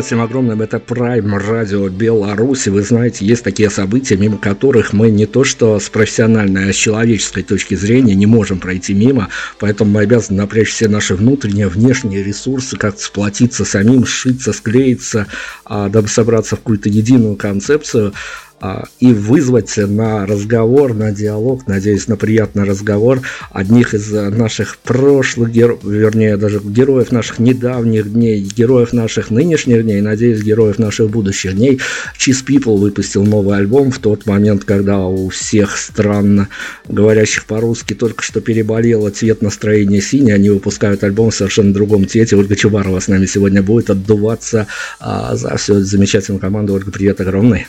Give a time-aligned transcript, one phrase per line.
[0.00, 2.70] Привет всем огромным, это Prime Radio Беларуси.
[2.70, 6.76] Вы знаете, есть такие события, мимо которых мы не то что с профессиональной, а с
[6.76, 9.28] человеческой точки зрения не можем пройти мимо,
[9.58, 15.26] поэтому мы обязаны напрячь все наши внутренние, внешние ресурсы, как сплотиться самим, сшиться, склеиться,
[15.66, 18.14] а, дабы собраться в какую-то единую концепцию.
[18.62, 25.50] А, и вызвать на разговор, на диалог, надеюсь, на приятный разговор одних из наших прошлых
[25.50, 31.56] героев, вернее, даже героев наших недавних дней, героев наших нынешних дней, надеюсь, героев наших будущих
[31.56, 31.80] дней.
[32.18, 36.48] Cheese People выпустил новый альбом в тот момент, когда у всех странно
[36.86, 42.36] говорящих по-русски только что переболело цвет настроения синий, они выпускают альбом в совершенно другом цвете.
[42.36, 44.66] Ольга Чубарова с нами сегодня будет отдуваться
[44.98, 46.74] а, за всю замечательную команду.
[46.74, 47.66] Ольга, привет огромный.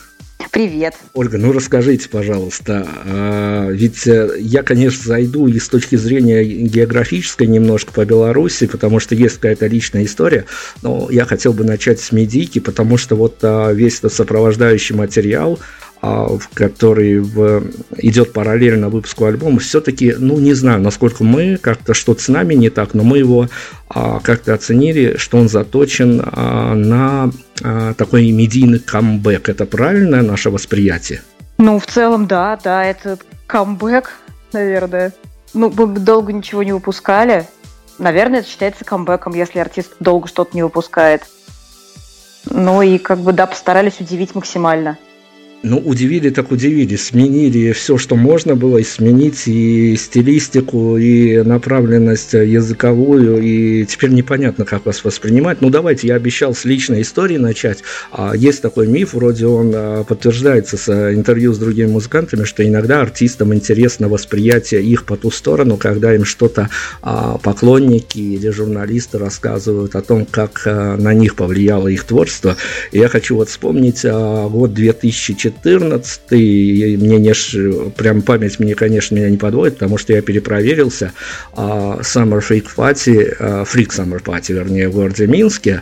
[0.51, 0.95] Привет.
[1.13, 7.47] Ольга, ну расскажите, пожалуйста, а, ведь э, я, конечно, зайду и с точки зрения географической
[7.47, 10.45] немножко по Беларуси, потому что есть какая-то личная история,
[10.81, 15.59] но я хотел бы начать с медийки, потому что вот а, весь этот сопровождающий материал,
[16.01, 17.63] а, который в,
[17.97, 22.69] идет параллельно выпуску альбома, все-таки, ну, не знаю, насколько мы, как-то что-то с нами не
[22.69, 23.47] так, но мы его
[23.87, 27.31] а, как-то оценили, что он заточен а, на
[27.63, 29.49] а, такой медийный камбэк.
[29.49, 31.21] Это правильное наше восприятие?
[31.57, 34.11] Ну, в целом, да, да, это камбэк,
[34.53, 35.13] наверное.
[35.53, 37.47] Ну, мы долго ничего не выпускали.
[37.99, 41.23] Наверное, это считается камбэком, если артист долго что-то не выпускает.
[42.49, 44.97] Ну и как бы, да, постарались удивить максимально.
[45.63, 46.95] Ну, удивили так удивили.
[46.95, 54.65] Сменили все, что можно было и сменить, и стилистику, и направленность языковую, и теперь непонятно,
[54.65, 55.61] как вас воспринимать.
[55.61, 57.83] Ну, давайте, я обещал с личной истории начать.
[58.11, 62.67] А Есть такой миф, вроде он а, подтверждается с а, интервью с другими музыкантами, что
[62.67, 66.69] иногда артистам интересно восприятие их по ту сторону, когда им что-то
[67.43, 72.57] поклонники или журналисты рассказывают о том, как на них повлияло их творчество.
[72.91, 79.29] И я хочу вот вспомнить год 2014 14 мне не, прям память мне, конечно, меня
[79.29, 81.13] не подводит, потому что я перепроверился.
[81.53, 85.81] А, Summer Freak Party, а, Freak Summer Party, вернее, в городе Минске.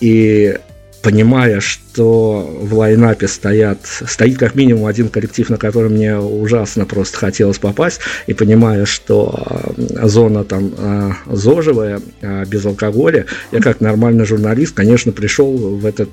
[0.00, 0.56] И
[1.02, 7.18] понимая, что в лайнапе стоят, стоит как минимум один коллектив, на который мне ужасно просто
[7.18, 13.80] хотелось попасть, и понимая, что э, зона там э, зожевая, э, без алкоголя, я как
[13.80, 16.10] нормальный журналист, конечно, пришел в этот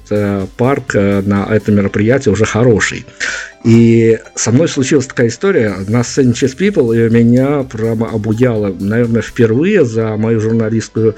[0.58, 3.06] парк на это мероприятие уже хороший.
[3.64, 9.22] И со мной случилась такая история на сцене Chess People, и меня прямо обуяло, наверное,
[9.22, 11.18] впервые за мою журналистскую а,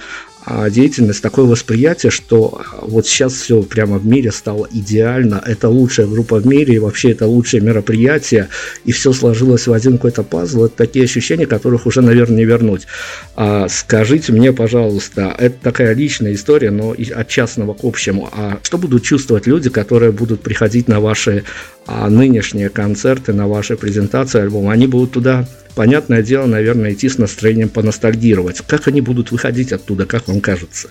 [0.70, 6.38] деятельность, такое восприятие, что вот сейчас все прямо в мире стало идеально, это лучшая группа
[6.38, 8.48] в мире, и вообще это лучшее мероприятие,
[8.84, 12.88] и все сложилось в один какой-то пазл, это такие ощущения, которых уже, наверное, не вернуть.
[13.36, 18.78] А, скажите мне, пожалуйста, это такая личная история, но от частного к общему, а что
[18.78, 21.44] будут чувствовать люди, которые будут приходить на ваши
[21.86, 27.18] а, нынешние концерты, на ваши презентации альбома, они будут туда понятное дело, наверное, идти с
[27.18, 28.62] настроением поностальгировать.
[28.68, 30.90] Как они будут выходить оттуда, как вам кажется?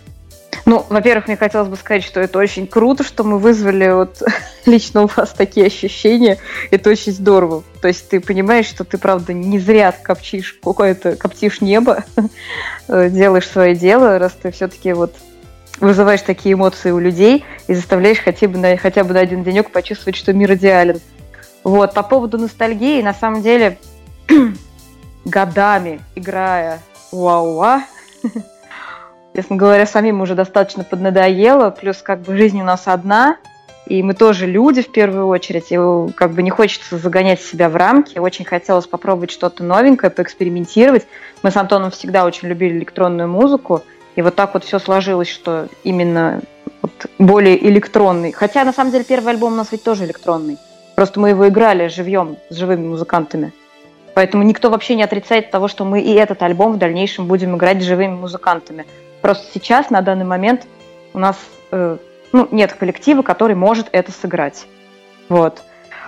[0.67, 4.23] Ну, во-первых, мне хотелось бы сказать, что это очень круто, что мы вызвали вот
[4.67, 6.39] лично у вас такие ощущения.
[6.71, 7.65] Это очень здорово.
[7.81, 12.05] То есть ты понимаешь, что ты, правда, не зря копчишь какое-то, коптишь небо,
[12.89, 15.15] делаешь свое дело, раз ты все-таки вот
[15.81, 19.71] вызываешь такие эмоции у людей и заставляешь хотя бы на, хотя бы на один денек
[19.71, 21.01] почувствовать, что мир идеален.
[21.65, 23.79] Вот, по поводу ностальгии, на самом деле,
[25.25, 26.81] годами играя
[27.13, 27.83] уа-уа,
[29.35, 33.37] честно говоря, самим уже достаточно поднадоело, плюс как бы жизнь у нас одна,
[33.87, 37.77] и мы тоже люди в первую очередь, и как бы не хочется загонять себя в
[37.77, 41.07] рамки, очень хотелось попробовать что-то новенькое, поэкспериментировать.
[41.43, 43.83] Мы с Антоном всегда очень любили электронную музыку,
[44.17, 46.41] и вот так вот все сложилось, что именно
[46.83, 48.33] вот более электронный.
[48.33, 50.59] Хотя на самом деле первый альбом у нас ведь тоже электронный.
[50.95, 53.53] Просто мы его играли живьем, с живыми музыкантами.
[54.15, 57.81] Поэтому никто вообще не отрицает того, что мы и этот альбом в дальнейшем будем играть
[57.81, 58.85] с живыми музыкантами.
[59.21, 60.67] Просто сейчас, на данный момент,
[61.13, 61.37] у нас
[61.71, 61.97] э,
[62.33, 64.67] ну, нет коллектива, который может это сыграть.
[65.29, 65.63] Вот.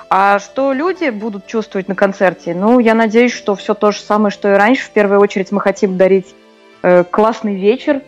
[0.09, 2.55] А что люди будут чувствовать на концерте?
[2.55, 4.85] Ну, я надеюсь, что все то же самое, что и раньше.
[4.85, 6.35] В первую очередь мы хотим дарить
[6.83, 8.03] э, классный вечер,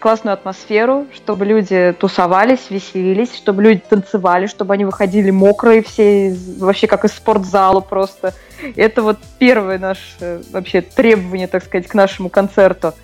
[0.00, 6.86] классную атмосферу, чтобы люди тусовались, веселились, чтобы люди танцевали, чтобы они выходили мокрые все, вообще
[6.86, 8.34] как из спортзала просто.
[8.74, 12.94] Это вот первое наше вообще требование, так сказать, к нашему концерту.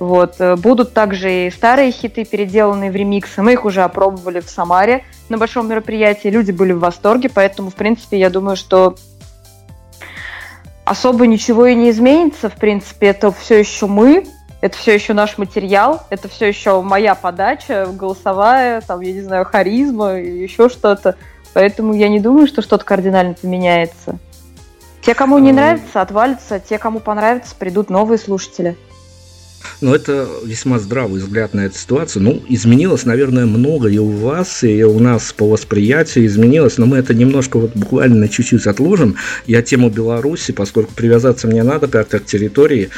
[0.00, 0.36] Вот.
[0.40, 3.42] Э, будут также и старые хиты, переделанные в ремиксы.
[3.42, 6.28] Мы их уже опробовали в Самаре на большом мероприятии.
[6.28, 8.96] Люди были в восторге, поэтому, в принципе, я думаю, что
[10.86, 12.48] особо ничего и не изменится.
[12.48, 14.26] В принципе, это все еще мы,
[14.62, 19.44] это все еще наш материал, это все еще моя подача, голосовая, там, я не знаю,
[19.44, 21.16] харизма еще что-то.
[21.52, 24.18] Поэтому я не думаю, что что-то кардинально поменяется.
[25.02, 28.76] Те, кому не нравится, отвалятся, те, кому понравится, придут новые слушатели.
[29.80, 32.22] Ну, это весьма здравый взгляд на эту ситуацию.
[32.22, 36.98] Ну, изменилось, наверное, много и у вас, и у нас по восприятию изменилось, но мы
[36.98, 39.16] это немножко вот буквально чуть-чуть отложим.
[39.46, 42.90] Я тему Беларуси, поскольку привязаться мне надо как-то к территории,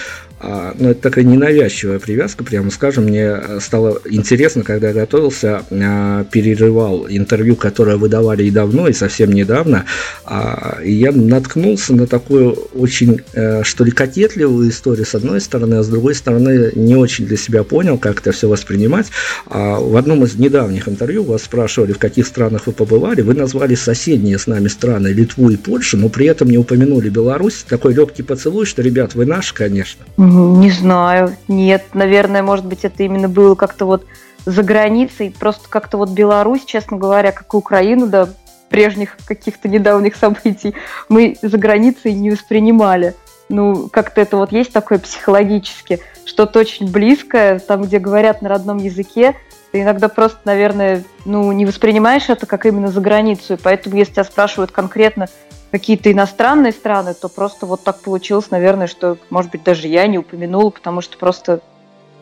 [0.43, 3.05] ну, это такая ненавязчивая привязка, прямо скажем.
[3.05, 9.33] Мне стало интересно, когда я готовился, а, перерывал интервью, которое выдавали и давно, и совсем
[9.33, 9.85] недавно,
[10.25, 15.77] а, и я наткнулся на такую очень, э, что ли, кокетливую историю с одной стороны,
[15.77, 19.07] а с другой стороны не очень для себя понял, как это все воспринимать.
[19.47, 24.39] В одном из недавних интервью вас спрашивали, в каких странах вы побывали, вы назвали соседние
[24.39, 27.65] с нами страны Литву и Польшу, но при этом не упомянули Беларусь.
[27.69, 30.05] Такой легкий поцелуй, что, ребят, вы наши, конечно.
[30.33, 34.07] Не знаю, нет, наверное, может быть, это именно было как-то вот
[34.47, 38.29] за границей, просто как-то вот Беларусь, честно говоря, как и Украину, да,
[38.71, 40.75] прежних каких-то недавних событий,
[41.11, 43.15] мы за границей не воспринимали.
[43.51, 48.79] Ну, как-то это вот есть такое психологически, что-то очень близкое, там, где говорят на родном
[48.79, 49.37] языке,
[49.73, 54.13] Ты иногда просто, наверное, ну, не воспринимаешь это как именно за границу, и поэтому, если
[54.13, 55.29] тебя спрашивают конкретно
[55.73, 60.19] какие-то иностранные страны, то просто вот так получилось, наверное, что, может быть, даже я не
[60.19, 61.61] упомянула, потому что просто,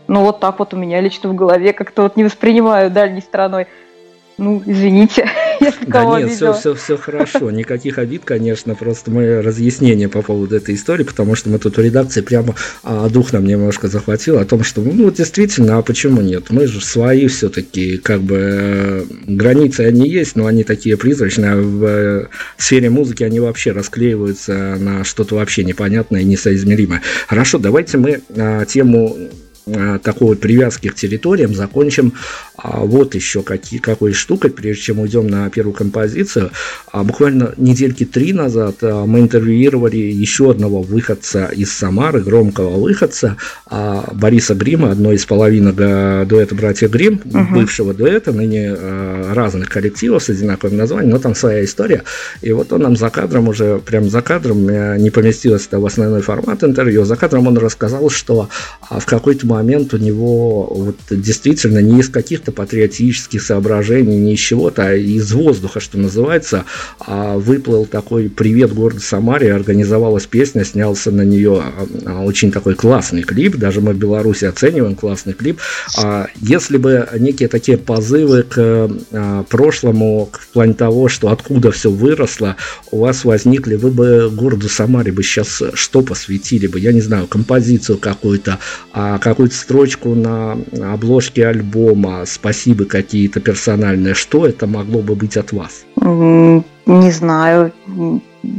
[0.07, 3.67] ну, вот так вот у меня лично в голове как-то вот не воспринимаю дальней страной.
[4.41, 5.29] Ну, извините,
[5.61, 10.23] если да кого нет, все, все, все хорошо, никаких обид, конечно, просто мы разъяснение по
[10.23, 14.39] поводу этой истории, потому что мы тут в редакции прямо а, дух нам немножко захватил
[14.39, 16.45] о том, что, ну, действительно, а почему нет?
[16.49, 21.57] Мы же свои все-таки, как бы, э, границы они есть, но они такие призрачные, а
[21.57, 27.03] в э, сфере музыки они вообще расклеиваются на что-то вообще непонятное и несоизмеримое.
[27.29, 29.19] Хорошо, давайте мы а, тему
[30.03, 32.15] такой вот привязки к территориям закончим
[32.63, 36.51] а, вот еще какие, какой штукой, прежде чем уйдем на первую композицию.
[36.93, 43.37] А, буквально недельки три назад а, мы интервьюировали еще одного выходца из Самары, громкого выходца,
[44.13, 45.77] Бориса Грима, одной из половинок
[46.27, 47.55] дуэта «Братья Грим», угу.
[47.55, 52.03] бывшего дуэта, ныне а, разных коллективов с одинаковым названием, но там своя история.
[52.43, 55.87] И вот он нам за кадром уже, прям за кадром, э, не поместилось это в
[55.87, 58.49] основной формат интервью, за кадром он рассказал, что
[58.91, 59.60] в какой-то момент
[59.93, 65.81] у него вот действительно не из каких-то патриотических соображений, не из чего-то, а из воздуха,
[65.81, 66.65] что называется,
[66.99, 71.63] а выплыл такой «Привет, город Самаре», организовалась песня, снялся на нее
[72.07, 75.59] а, очень такой классный клип, даже мы в Беларуси оцениваем классный клип.
[75.99, 78.91] А если бы некие такие позывы к
[79.49, 82.57] прошлому, в плане того, что откуда все выросло,
[82.91, 87.27] у вас возникли, вы бы городу Самаре бы сейчас что посвятили бы, я не знаю,
[87.27, 88.59] композицию какую-то,
[88.93, 90.59] как какую-то строчку на
[90.93, 95.85] обложке альбома, спасибо какие-то персональные, что это могло бы быть от вас?
[95.97, 97.73] Не знаю.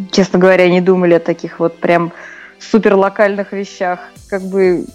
[0.10, 2.12] Честно говоря, не думали о таких вот прям
[2.58, 4.00] супер локальных вещах.
[4.28, 4.86] Как бы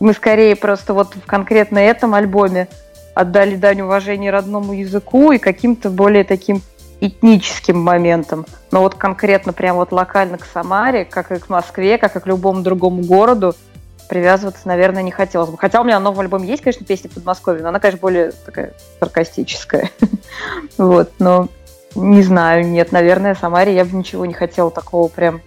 [0.00, 2.68] мы скорее просто вот в конкретно этом альбоме
[3.14, 6.62] отдали дань уважения родному языку и каким-то более таким
[7.00, 8.46] этническим моментом.
[8.70, 12.26] Но вот конкретно прям вот локально к Самаре, как и к Москве, как и к
[12.26, 13.54] любому другому городу,
[14.08, 15.58] привязываться, наверное, не хотелось бы.
[15.58, 19.90] Хотя у меня новый альбом есть, конечно, песня Подмосковье, но она, конечно, более такая саркастическая.
[20.78, 21.48] вот, но
[21.94, 25.42] не знаю, нет, наверное, Самаре я бы ничего не хотела такого прям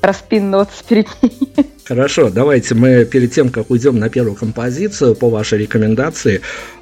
[0.00, 1.52] распинываться перед ней.
[1.84, 6.40] Хорошо, давайте мы перед тем, как уйдем на первую композицию, по вашей рекомендации,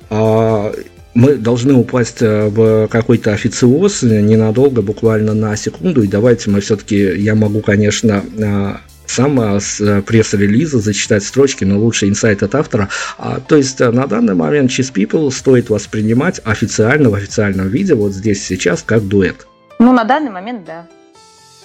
[0.08, 0.72] а,
[1.14, 6.96] мы должны упасть э, в какой-то официоз ненадолго, буквально на секунду, и давайте мы все-таки,
[6.96, 12.88] я могу, конечно, а, сам с э, пресс-релиза зачитать строчки, но лучше инсайт от автора.
[13.18, 17.94] А, то есть э, на данный момент Cheese People стоит воспринимать официально, в официальном виде,
[17.94, 19.46] вот здесь сейчас, как дуэт.
[19.78, 20.86] Ну, на данный момент, да.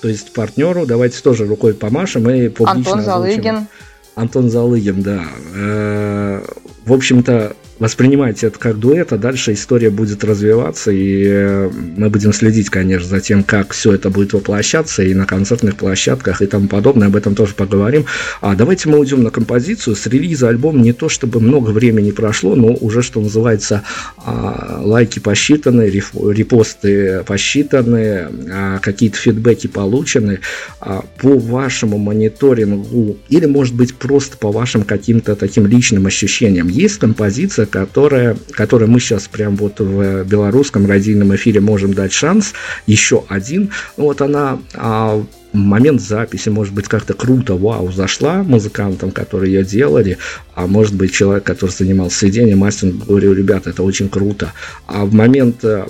[0.01, 3.67] То есть партнеру давайте тоже рукой помашем и публично Антон Залыгин.
[4.15, 5.23] Антон Залыгин, да.
[5.53, 6.45] Э,
[6.85, 12.33] в общем-то, воспринимайте это как дуэт, а дальше история будет развиваться, и э, мы будем
[12.33, 16.67] следить, конечно, за тем, как все это будет воплощаться и на концертных площадках и тому
[16.67, 18.05] подобное, об этом тоже поговорим.
[18.41, 19.95] А давайте мы уйдем на композицию.
[19.95, 23.83] С релиза альбома не то, чтобы много времени прошло, но уже, что называется,
[24.17, 30.39] а, лайки посчитаны, репосты посчитаны, а, какие-то фидбэки получены.
[30.79, 36.99] А, по вашему мониторингу или, может быть, просто по вашим каким-то таким личным ощущениям, есть
[36.99, 42.53] композиция, которая, которой мы сейчас прям вот в белорусском радийном эфире можем дать шанс,
[42.87, 43.71] еще один.
[43.97, 45.23] Вот она а,
[45.55, 50.17] момент записи, может быть, как-то круто, вау, зашла музыкантам, которые ее делали,
[50.53, 54.51] а может быть, человек, который занимался сведением, мастер, говорил, ребята, это очень круто.
[54.87, 55.85] А в момент э,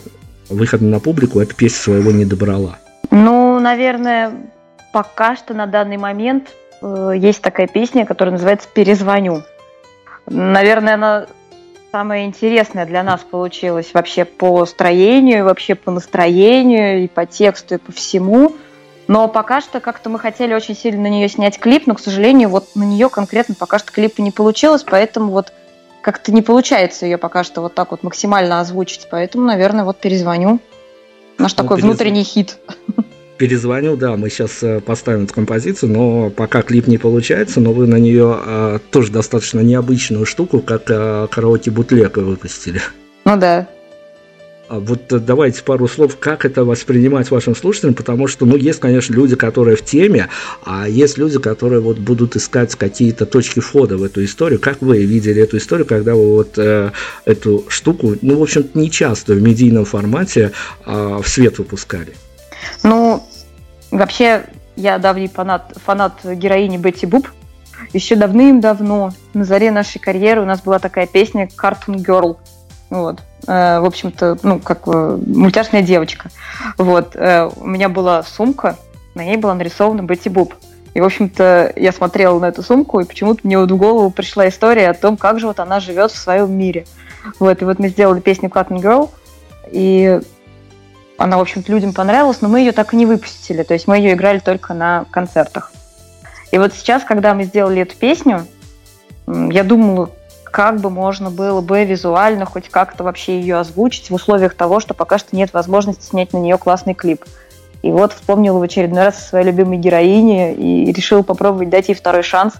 [0.49, 2.77] выхода на публику эта песня своего не добрала.
[3.11, 4.31] Ну, наверное,
[4.93, 6.49] пока что на данный момент
[6.81, 9.43] э, есть такая песня, которая называется «Перезвоню».
[10.27, 11.27] Наверное, она
[11.95, 17.77] самое интересное для нас получилось вообще по строению, вообще по настроению, и по тексту, и
[17.77, 18.53] по всему.
[19.07, 22.49] Но пока что как-то мы хотели очень сильно на нее снять клип, но, к сожалению,
[22.49, 25.53] вот на нее конкретно пока что клипа не получилось, поэтому вот
[26.01, 29.07] как-то не получается ее пока что вот так вот максимально озвучить.
[29.09, 30.59] Поэтому, наверное, вот перезвоню.
[31.37, 31.87] Наш ну, такой перезв...
[31.87, 32.57] внутренний хит
[33.37, 37.87] перезвонил, да, мы сейчас э, поставим эту композицию, но пока клип не получается, но вы
[37.87, 42.81] на нее а, тоже достаточно необычную штуку, как а, караоке бутлека выпустили.
[43.25, 43.67] Ну да.
[44.67, 49.13] А вот давайте пару слов, как это воспринимать вашим слушателям, потому что, ну, есть, конечно,
[49.13, 50.29] люди, которые в теме,
[50.63, 54.59] а есть люди, которые вот будут искать какие-то точки входа в эту историю.
[54.59, 56.91] Как вы видели эту историю, когда вы вот э,
[57.25, 60.51] эту штуку, ну, в общем-то, не часто в медийном формате
[60.83, 62.13] э, в свет выпускали?
[62.83, 63.23] Ну,
[63.91, 64.45] вообще,
[64.75, 67.27] я давний фанат, фанат героини Бетти Буб.
[67.93, 72.37] Еще давным-давно, на заре нашей карьеры, у нас была такая песня «Cartoon Girl».
[72.89, 73.19] Вот.
[73.47, 76.29] Э, в общем-то, ну, как мультяшная девочка.
[76.77, 77.15] Вот.
[77.15, 78.77] У меня была сумка,
[79.13, 80.53] на ней была нарисована Бетти Буб.
[80.93, 84.47] И, в общем-то, я смотрела на эту сумку, и почему-то мне вот в голову пришла
[84.47, 86.85] история о том, как же вот она живет в своем мире.
[87.39, 89.09] Вот, и вот мы сделали песню Cotton Girl,
[89.69, 90.21] и
[91.17, 93.63] она, в общем-то, людям понравилась, но мы ее так и не выпустили.
[93.63, 95.71] То есть мы ее играли только на концертах.
[96.51, 98.45] И вот сейчас, когда мы сделали эту песню,
[99.27, 100.09] я думала,
[100.43, 104.93] как бы можно было бы визуально хоть как-то вообще ее озвучить в условиях того, что
[104.93, 107.25] пока что нет возможности снять на нее классный клип.
[107.81, 111.93] И вот вспомнила в очередной раз о своей любимой героине и решила попробовать дать ей
[111.93, 112.53] второй шанс.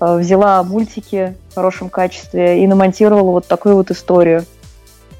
[0.00, 4.44] Э, взяла мультики в хорошем качестве и намонтировала вот такую вот историю.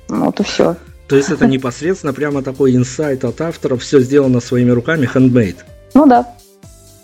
[0.08, 0.76] Ну, вот и все.
[1.08, 5.56] То есть это непосредственно прямо такой инсайт от автора, все сделано своими руками, handmade.
[5.94, 6.26] Ну да.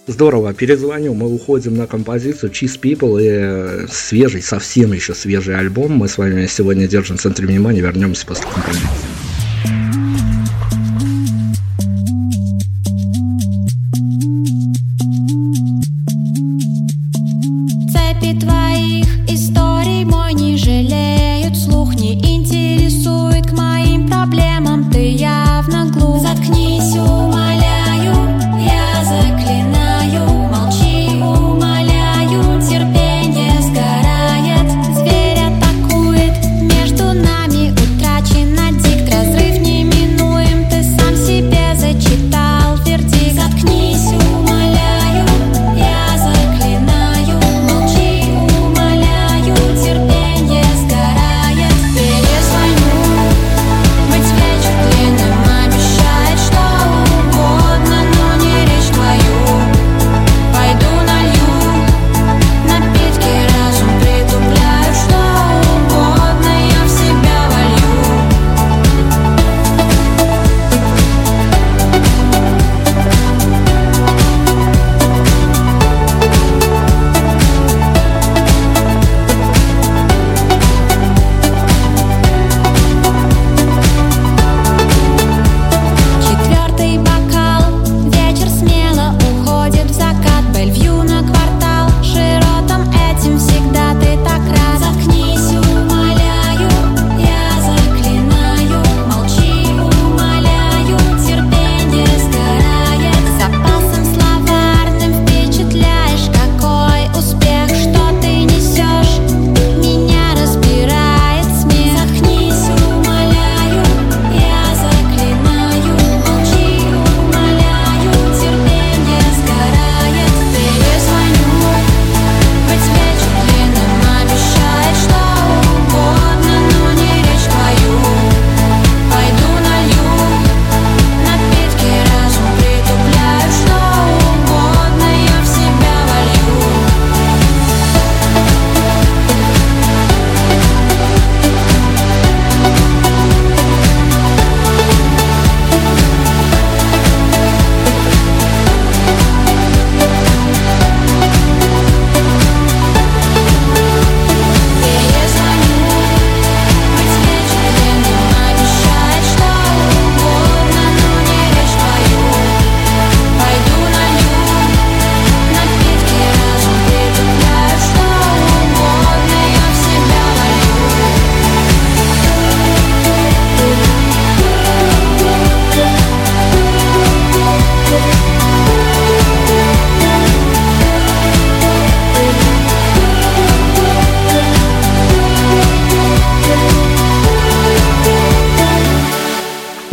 [0.09, 5.92] Здорово, перезвоню, мы уходим на композицию Cheese People и э, свежий, совсем еще свежий альбом.
[5.92, 9.12] Мы с вами сегодня держим в центре внимания, вернемся после композиции.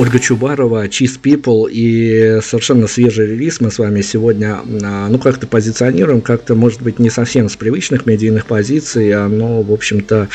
[0.09, 5.45] Ольга Чубарова, Cheese People и совершенно свежий релиз мы с вами сегодня, а, ну, как-то
[5.45, 10.29] позиционируем, как-то, может быть, не совсем с привычных медийных позиций, но, в общем-то, а,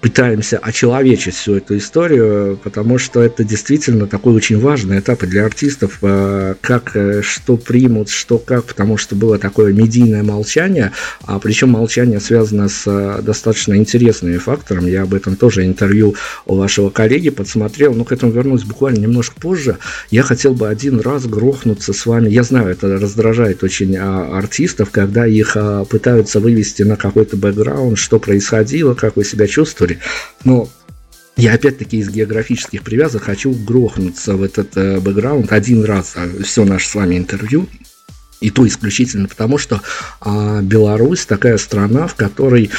[0.00, 5.98] пытаемся очеловечить всю эту историю, потому что это действительно такой очень важный этап для артистов,
[6.02, 11.70] а, как, э, что примут, что как, потому что было такое медийное молчание, а причем
[11.70, 16.14] молчание связано с э, достаточно интересными факторами, я об этом тоже интервью
[16.46, 19.78] у вашего коллеги подсмотрел, но к этому вернусь буквально немножко позже,
[20.10, 24.90] я хотел бы один раз грохнуться с вами, я знаю, это раздражает очень а, артистов,
[24.90, 25.56] когда их
[25.90, 30.00] пытаются вывести на какой-то бэкграунд, что происходило, как вы себя себя чувствовали.
[30.44, 30.68] Но
[31.36, 36.64] я опять-таки из географических привязок хочу грохнуться в этот э, бэкграунд один раз за все
[36.64, 37.68] наше с вами интервью.
[38.40, 39.80] И то исключительно потому, что
[40.24, 42.70] э, Беларусь такая страна, в которой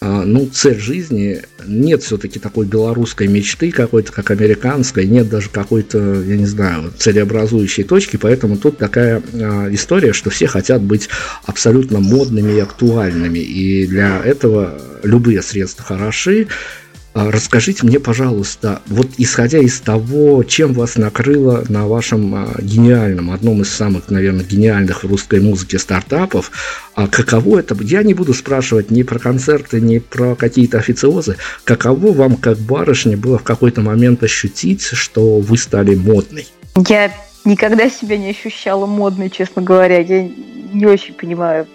[0.00, 6.36] ну, цель жизни, нет все-таки такой белорусской мечты какой-то, как американской, нет даже какой-то, я
[6.36, 11.08] не знаю, целеобразующей точки, поэтому тут такая а, история, что все хотят быть
[11.44, 16.85] абсолютно модными и актуальными, и для этого любые средства хороши, а,
[17.16, 23.62] расскажите мне, пожалуйста, вот исходя из того, чем вас накрыло на вашем а, гениальном, одном
[23.62, 26.50] из самых, наверное, гениальных в русской музыке стартапов,
[26.94, 32.12] а каково это, я не буду спрашивать ни про концерты, ни про какие-то официозы, каково
[32.12, 36.46] вам, как барышне, было в какой-то момент ощутить, что вы стали модной?
[36.86, 37.10] Я
[37.46, 40.00] никогда себя не ощущала модной, честно говоря.
[40.00, 40.28] Я
[40.72, 41.66] не очень понимаю,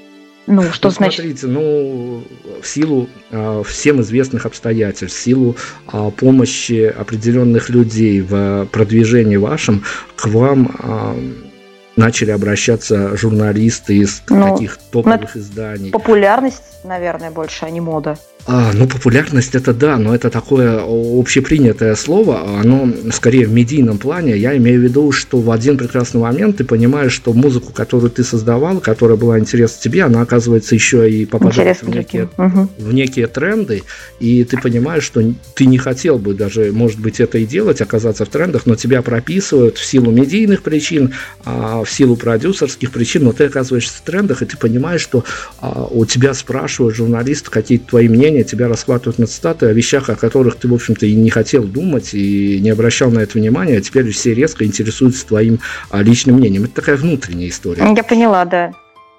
[0.48, 1.22] ну, что ну, значит?
[1.22, 2.24] Смотрите, ну,
[2.62, 5.56] в силу э, всем известных обстоятельств, в силу
[5.92, 9.84] э, помощи определенных людей в продвижении вашем,
[10.16, 11.52] к вам э,
[11.96, 15.92] начали обращаться журналисты из ну, таких топовых изданий.
[15.92, 18.18] Популярность, наверное, больше, а не мода.
[18.48, 24.36] А, ну, популярность это да, но это такое общепринятое слово, оно скорее в медийном плане.
[24.36, 28.24] Я имею в виду, что в один прекрасный момент ты понимаешь, что музыку, которую ты
[28.24, 32.68] создавал, которая была интересна тебе, она оказывается еще и попадает в некие, угу.
[32.78, 33.84] в некие тренды,
[34.20, 35.22] и ты понимаешь, что
[35.54, 39.02] ты не хотел бы даже, может быть, это и делать, оказаться в трендах, но тебя
[39.02, 41.14] прописывают в силу медийных причин,
[41.46, 45.24] а, в силу продюсерских причин, но ты оказываешься в трендах, и ты понимаешь, что
[45.60, 50.10] а, у тебя спрашивают журналисты какие-то твои мнения, мнение, тебя расхватывают на цитаты о вещах,
[50.10, 53.78] о которых ты, в общем-то, и не хотел думать, и не обращал на это внимания,
[53.78, 56.64] а теперь все резко интересуются твоим а, личным мнением.
[56.64, 57.84] Это такая внутренняя история.
[57.96, 58.74] Я поняла, да.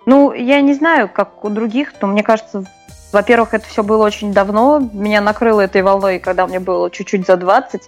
[0.07, 2.64] Ну, я не знаю, как у других, но мне кажется,
[3.12, 4.90] во-первых, это все было очень давно.
[4.92, 7.83] Меня накрыло этой волной, когда мне было чуть-чуть за 20.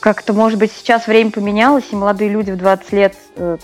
[0.00, 3.58] Как-то, может быть, сейчас время поменялось, и молодые люди в 20 лет э,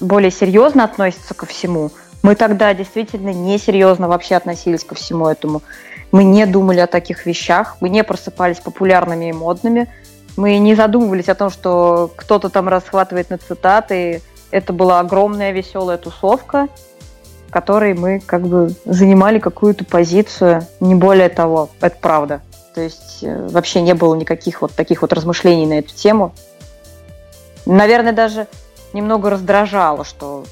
[0.00, 1.90] более серьезно относятся ко всему–
[2.22, 5.62] мы тогда действительно несерьезно вообще относились ко всему этому.
[6.10, 9.88] Мы не думали о таких вещах, мы не просыпались популярными и модными,
[10.36, 14.22] мы не задумывались о том, что кто-то там расхватывает на цитаты.
[14.50, 16.68] Это была огромная веселая тусовка,
[17.48, 22.40] в которой мы как бы занимали какую-то позицию, не более того, это правда.
[22.74, 26.32] То есть э, вообще не было никаких вот таких вот размышлений на эту тему.
[27.66, 28.46] Наверное, даже
[28.92, 30.44] немного раздражало, что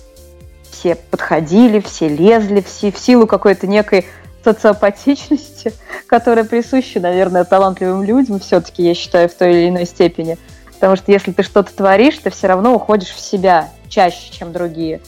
[0.78, 4.06] все подходили, все лезли, все в силу какой-то некой
[4.44, 5.72] социопатичности,
[6.06, 10.38] которая присуща, наверное, талантливым людям все-таки, я считаю, в той или иной степени.
[10.74, 15.00] Потому что если ты что-то творишь, ты все равно уходишь в себя чаще, чем другие.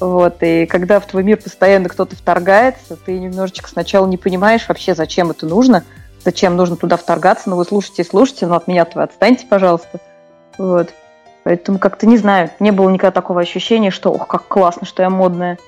[0.00, 4.94] Вот, и когда в твой мир постоянно кто-то вторгается, ты немножечко сначала не понимаешь вообще,
[4.94, 5.84] зачем это нужно,
[6.24, 10.00] зачем нужно туда вторгаться, но вы слушайте и слушайте, но от меня-то вы отстаньте, пожалуйста.
[10.56, 10.88] Вот.
[11.50, 15.10] Поэтому как-то не знаю, не было никогда такого ощущения, что ох, как классно, что я
[15.10, 15.58] модная.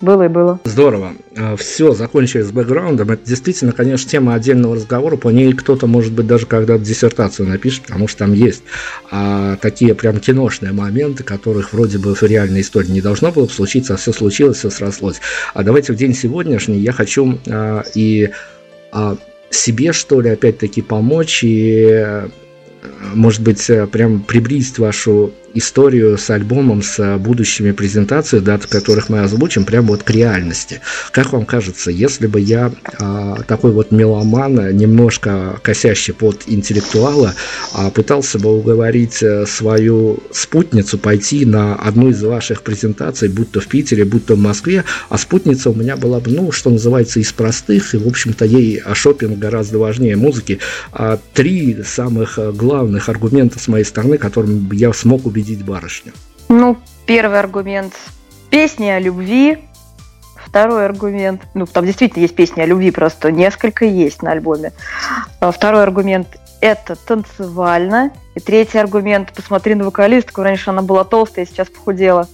[0.00, 0.58] Было и было.
[0.64, 1.12] Здорово.
[1.36, 3.10] А, Все, закончили с бэкграундом.
[3.10, 5.18] Это действительно, конечно, тема отдельного разговора.
[5.18, 8.62] По ней кто-то, может быть, даже когда-то диссертацию напишет, потому что там есть
[9.10, 13.92] а, такие прям киношные моменты, которых вроде бы в реальной истории не должно было случиться,
[13.92, 15.20] а все случилось, все срослось.
[15.52, 18.30] А давайте в день сегодняшний я хочу а, и
[18.92, 19.18] а,
[19.50, 22.30] себе, что ли, опять-таки помочь и
[23.14, 29.20] может быть, э, прям приблизить вашу историю с альбомом, с будущими презентациями, даты которых мы
[29.20, 30.80] озвучим, прямо вот к реальности.
[31.12, 37.34] Как вам кажется, если бы я а, такой вот меломан, немножко косящий под интеллектуала,
[37.72, 43.60] а, пытался бы уговорить э, свою спутницу пойти на одну из ваших презентаций, будь то
[43.60, 47.20] в Питере, будь то в Москве, а спутница у меня была бы, ну, что называется,
[47.20, 50.58] из простых, и, в общем-то, ей шопинг гораздо важнее музыки.
[50.92, 56.12] А, три самых э, главных аргумента с моей стороны, которыми я смог убедить убедить барышню?
[56.48, 57.94] Ну, первый аргумент–
[58.50, 59.58] песни о любви.
[60.36, 64.72] Второй аргумент, ну, там действительно есть песни о любви, просто несколько есть на альбоме.
[65.40, 66.28] А второй аргумент–
[66.60, 68.10] это танцевально.
[68.34, 72.28] И третий аргумент– посмотри на вокалистку, раньше она была толстая, сейчас похудела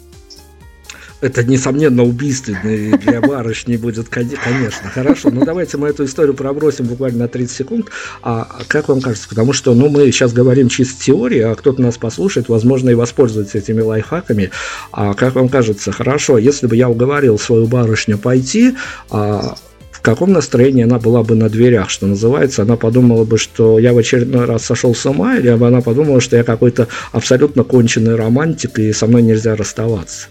[1.22, 4.90] это, несомненно, убийственный для барышни будет, конечно.
[4.90, 7.86] Хорошо, ну давайте мы эту историю пробросим буквально на 30 секунд.
[8.22, 9.28] А как вам кажется?
[9.28, 13.58] Потому что, ну, мы сейчас говорим чисто теории, а кто-то нас послушает, возможно, и воспользуется
[13.58, 14.50] этими лайфхаками.
[14.90, 15.92] А как вам кажется?
[15.92, 18.74] Хорошо, если бы я уговорил свою барышню пойти,
[19.08, 19.54] а,
[19.92, 23.92] в каком настроении она была бы на дверях, что называется, она подумала бы, что я
[23.92, 28.80] в очередной раз сошел с ума, или она подумала, что я какой-то абсолютно конченый романтик,
[28.80, 30.26] и со мной нельзя расставаться.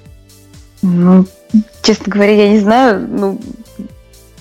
[0.82, 1.26] Ну,
[1.82, 3.08] честно говоря, я не знаю.
[3.08, 3.40] Ну,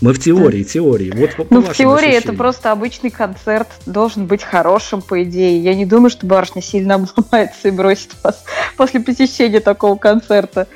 [0.00, 1.12] мы в теории, теории.
[1.14, 2.22] Вот по, ну, в теории ощущениям.
[2.22, 5.62] это просто обычный концерт, должен быть хорошим, по идее.
[5.62, 8.42] Я не думаю, что барышня сильно обломается и бросит вас
[8.76, 10.66] после посещения такого концерта.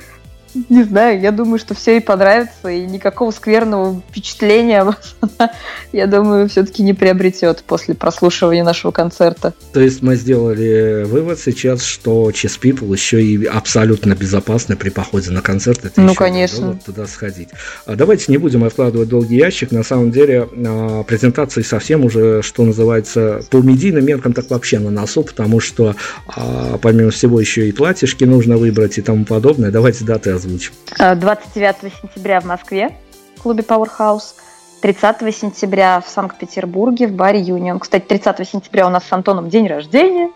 [0.69, 4.95] Не знаю, я думаю, что все ей понравится, и никакого скверного впечатления
[5.93, 9.55] я думаю, все-таки не приобретет после прослушивания нашего концерта.
[9.73, 15.31] То есть мы сделали вывод сейчас, что Chess People еще и абсолютно безопасны при походе
[15.31, 15.85] на концерт.
[15.85, 16.79] Это ну, конечно.
[16.85, 17.49] Туда сходить.
[17.87, 19.73] А давайте не будем откладывать долгий ящик.
[19.73, 24.91] На самом деле а, презентации совсем уже, что называется, по медийным меркам так вообще на
[24.91, 25.97] носу, потому что
[26.29, 29.71] а, помимо всего еще и платьишки нужно выбрать и тому подобное.
[29.71, 30.73] Давайте даты озвучим.
[30.99, 32.97] 29 сентября в Москве
[33.37, 34.35] в клубе Powerhouse.
[34.81, 37.79] 30 сентября в Санкт-Петербурге в баре Юнион.
[37.79, 40.31] Кстати, 30 сентября у нас с Антоном день рождения,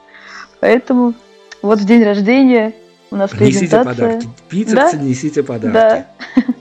[0.61, 1.13] поэтому
[1.61, 2.73] вот в день рождения
[3.11, 4.27] у нас несите подарки.
[4.49, 5.03] Питерцы, да?
[5.03, 5.75] несите подарки.
[5.75, 6.07] Да.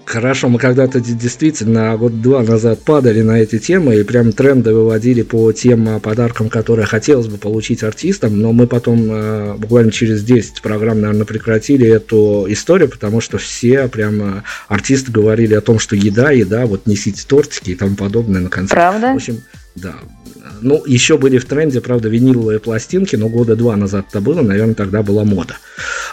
[0.07, 5.51] Хорошо, мы когда-то действительно год-два назад падали на эти темы и прям тренды выводили по
[5.51, 11.01] тем подаркам, которые хотелось бы получить артистам, но мы потом э, буквально через 10 программ,
[11.01, 16.31] наверное, прекратили эту историю, потому что все прям э, артисты говорили о том, что еда,
[16.31, 18.79] еда, вот несите тортики и тому подобное на концерт.
[18.79, 19.11] Правда?
[19.11, 19.41] В общем,
[19.75, 19.95] да,
[20.61, 24.73] ну, еще были в тренде, правда, виниловые пластинки, но года два назад это было, наверное,
[24.73, 25.57] тогда была мода.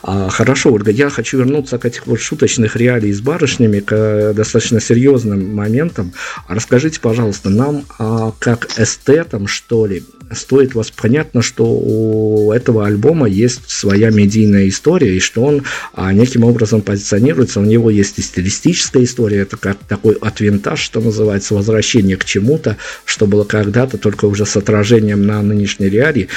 [0.07, 4.79] А, хорошо, Ольга, я хочу вернуться к этих вот шуточных реалий с барышнями, к достаточно
[4.79, 6.13] серьезным моментам.
[6.47, 13.27] Расскажите, пожалуйста, нам, а, как эстетам, что ли, стоит вас понятно, что у этого альбома
[13.27, 15.63] есть своя медийная история, и что он
[15.95, 21.01] а, неким образом позиционируется, у него есть и стилистическая история, это как такой отвинтаж, что
[21.01, 26.29] называется, возвращение к чему-то, что было когда-то, только уже с отражением на нынешней реалии.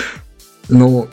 [0.69, 1.10] Но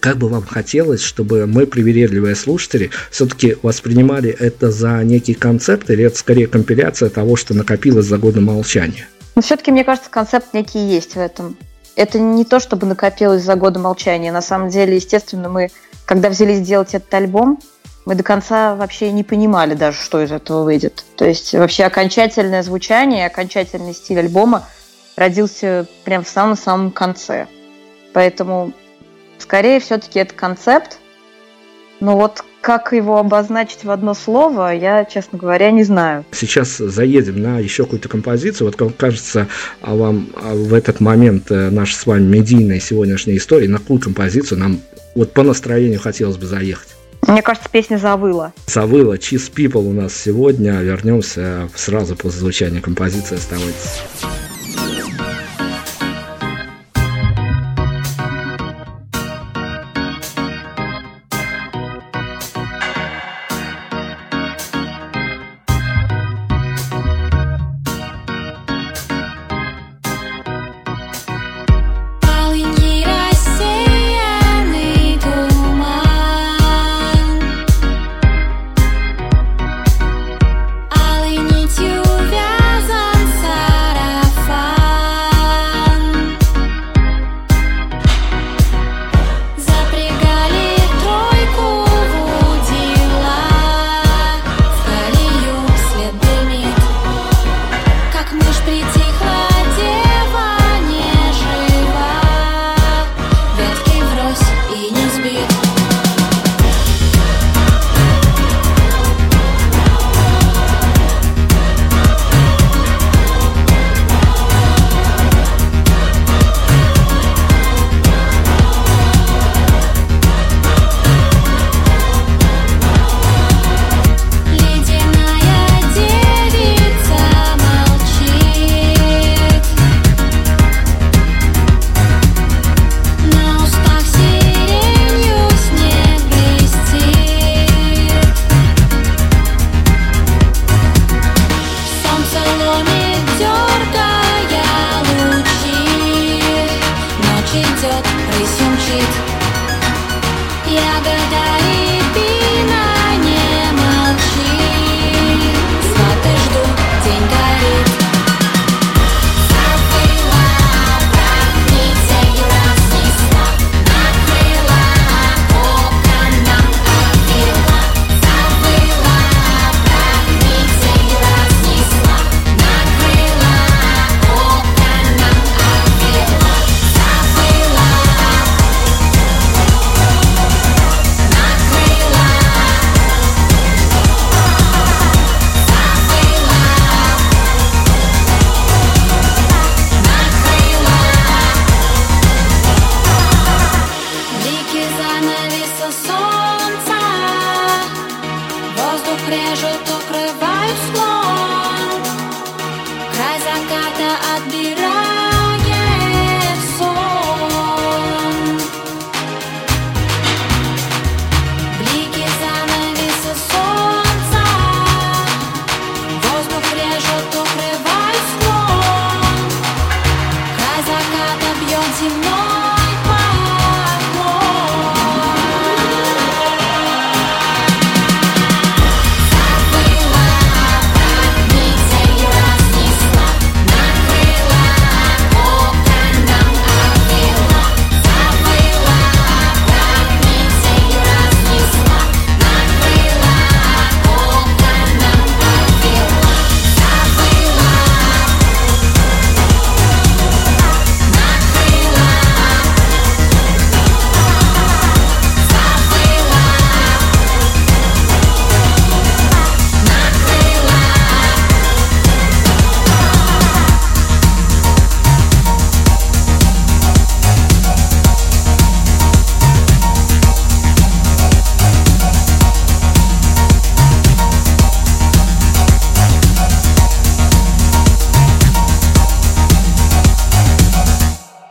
[0.00, 6.04] как бы вам хотелось, чтобы мы, привередливые слушатели, все-таки воспринимали это за некий концепт, или
[6.04, 9.08] это скорее компиляция того, что накопилось за годы молчания?
[9.34, 11.56] Но все-таки, мне кажется, концепт некий есть в этом
[11.98, 14.30] это не то, чтобы накопилось за годы молчания.
[14.30, 15.68] На самом деле, естественно, мы,
[16.04, 17.58] когда взялись делать этот альбом,
[18.06, 21.04] мы до конца вообще не понимали даже, что из этого выйдет.
[21.16, 24.64] То есть вообще окончательное звучание, окончательный стиль альбома
[25.16, 27.48] родился прямо в самом-самом конце.
[28.12, 28.72] Поэтому,
[29.38, 30.98] скорее, все-таки это концепт.
[32.00, 36.24] Но вот как его обозначить в одно слово, я, честно говоря, не знаю.
[36.32, 38.68] Сейчас заедем на еще какую-то композицию.
[38.68, 39.48] Вот как кажется
[39.80, 44.00] а вам а в этот момент э, наша с вами медийная сегодняшняя история, на какую
[44.00, 44.80] композицию нам
[45.14, 46.88] вот по настроению хотелось бы заехать?
[47.26, 48.52] Мне кажется, песня «Завыла».
[48.66, 49.14] «Завыла».
[49.14, 50.80] Cheese People у нас сегодня.
[50.80, 53.36] Вернемся сразу после звучания композиции.
[53.36, 54.02] Оставайтесь.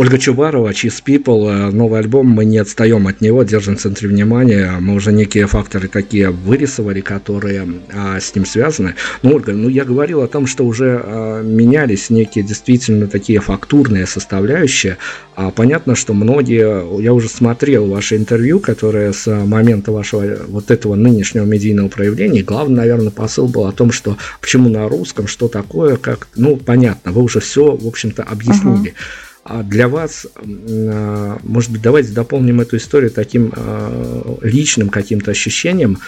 [0.07, 4.07] Ольга Чубарова, Cheese People, э, новый альбом, мы не отстаем от него, держим в центре
[4.07, 8.95] внимания, мы уже некие факторы такие вырисовали, которые а, с ним связаны.
[9.21, 14.07] Ну, Ольга, ну я говорил о том, что уже а, менялись некие действительно такие фактурные
[14.07, 14.95] составляющие,
[15.35, 20.95] а понятно, что многие, я уже смотрел ваше интервью, которое с момента вашего вот этого
[20.95, 25.97] нынешнего медийного проявления, главный, наверное, посыл был о том, что почему на русском, что такое,
[25.97, 28.91] как, ну, понятно, вы уже все, в общем-то, объяснили.
[28.91, 29.26] Uh-huh.
[29.49, 35.99] А для вас, а, может быть, давайте дополним эту историю таким а, личным каким-то ощущением.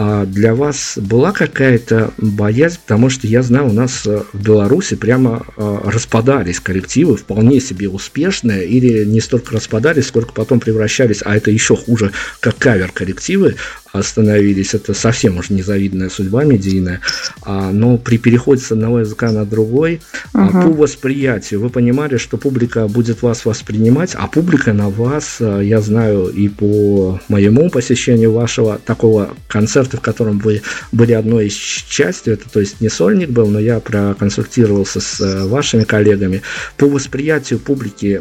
[0.00, 5.44] А для вас была какая-то боязнь, потому что я знаю, у нас в Беларуси прямо
[5.56, 11.74] распадались коллективы, вполне себе успешные, или не столько распадались, сколько потом превращались, а это еще
[11.74, 13.56] хуже, как кавер-коллективы,
[13.92, 14.74] остановились.
[14.74, 17.00] Это совсем уж незавидная судьба медийная.
[17.42, 20.00] А, но при переходе с одного языка на другой,
[20.34, 25.60] uh по восприятию, вы понимали, что публика будет вас воспринимать, а публика на вас, а,
[25.60, 31.54] я знаю и по моему посещению вашего такого концерта, в котором вы были одной из
[31.54, 36.42] частью, это то есть не сольник был, но я проконсультировался с э, вашими коллегами,
[36.76, 38.20] по восприятию публики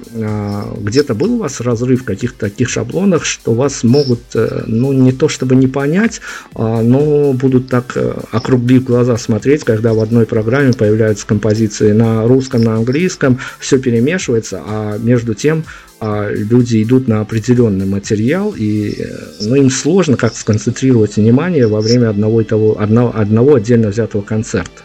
[0.78, 5.12] где-то был у вас разрыв в каких-то таких шаблонах, что вас могут, э, ну, не
[5.12, 6.22] то чтобы не понять,
[6.56, 12.28] а, но будут так э, округлив глаза смотреть, когда в одной программе появляются композиции на
[12.28, 15.63] русском, на английском, все перемешивается, а между тем
[16.00, 19.04] а, люди идут на определенный материал, и э,
[19.41, 24.22] ну, им сложно как-то сконцентрировать внимание во время одного, и того, одного, одного отдельно взятого
[24.22, 24.84] концерта.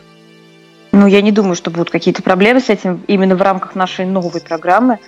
[0.93, 4.41] Ну, я не думаю, что будут какие-то проблемы с этим именно в рамках нашей новой
[4.41, 4.99] программы,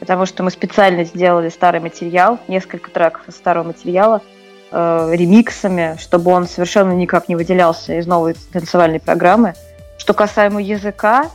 [0.00, 4.22] потому что мы специально сделали старый материал, несколько треков из старого материала–
[4.74, 9.54] э, ремиксами, чтобы он совершенно никак не выделялся из новой танцевальной программы.
[9.98, 11.30] Что касаемо языка,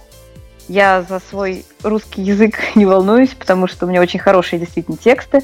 [0.68, 5.42] я за свой русский язык не волнуюсь, потому что у меня очень хорошие действительно тексты.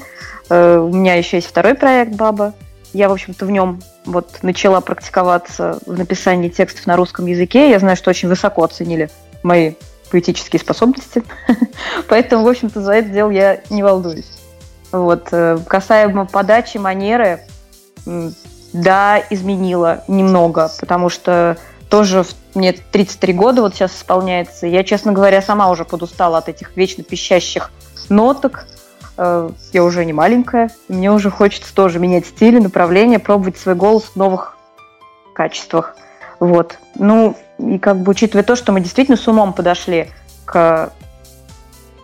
[0.50, 2.52] Э, у меня еще есть второй проект «Баба».
[2.92, 7.70] Я, в общем-то, в нем вот начала практиковаться в написании текстов на русском языке.
[7.70, 9.10] Я знаю, что очень высоко оценили
[9.42, 9.72] мои
[10.10, 11.22] поэтические способности.
[12.08, 14.30] Поэтому, в общем-то, за это дело я не волнуюсь.
[14.92, 15.28] Вот.
[15.32, 17.40] Э, касаемо подачи, манеры,
[18.72, 21.56] да, изменила немного, потому что
[21.88, 24.66] тоже мне 33 года вот сейчас исполняется.
[24.66, 27.70] Я, честно говоря, сама уже подустала от этих вечно пищащих
[28.08, 28.66] ноток.
[29.16, 30.70] Э, я уже не маленькая.
[30.88, 34.56] Мне уже хочется тоже менять стиль, направление, пробовать свой голос в новых
[35.34, 35.96] качествах.
[36.40, 36.78] Вот.
[36.96, 40.10] Ну, и как бы учитывая то, что мы действительно с умом подошли
[40.44, 40.92] к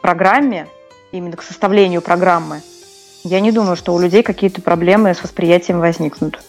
[0.00, 0.66] программе,
[1.10, 2.62] именно к составлению программы,
[3.24, 6.40] я не думаю, что у людей какие-то проблемы с восприятием возникнут.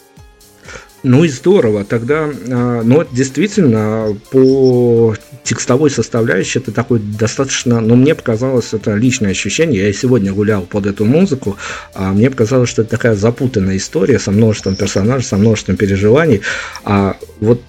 [1.04, 1.84] Ну и здорово.
[1.84, 9.32] Тогда, а, ну действительно, по текстовой составляющей это такой достаточно, ну мне показалось, это личное
[9.32, 9.82] ощущение.
[9.82, 11.58] Я и сегодня гулял под эту музыку,
[11.92, 16.40] а мне показалось, что это такая запутанная история со множеством персонажей, со множеством переживаний.
[16.84, 17.60] А вот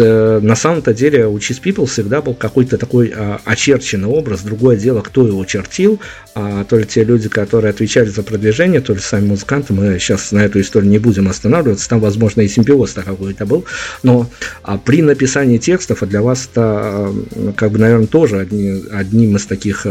[0.00, 4.42] Э, на самом-то деле у Cheese People всегда был какой-то такой а, очерченный образ.
[4.42, 6.00] Другое дело, кто его чертил.
[6.34, 9.72] А, то ли те люди, которые отвечали за продвижение, то ли сами музыканты.
[9.72, 11.88] Мы сейчас на эту историю не будем останавливаться.
[11.88, 13.64] Там, возможно, и симбиоз-то какой-то был.
[14.02, 14.28] Но
[14.62, 17.12] а, при написании текстов, а для вас это,
[17.56, 19.86] как бы, наверное, тоже одни, одним из таких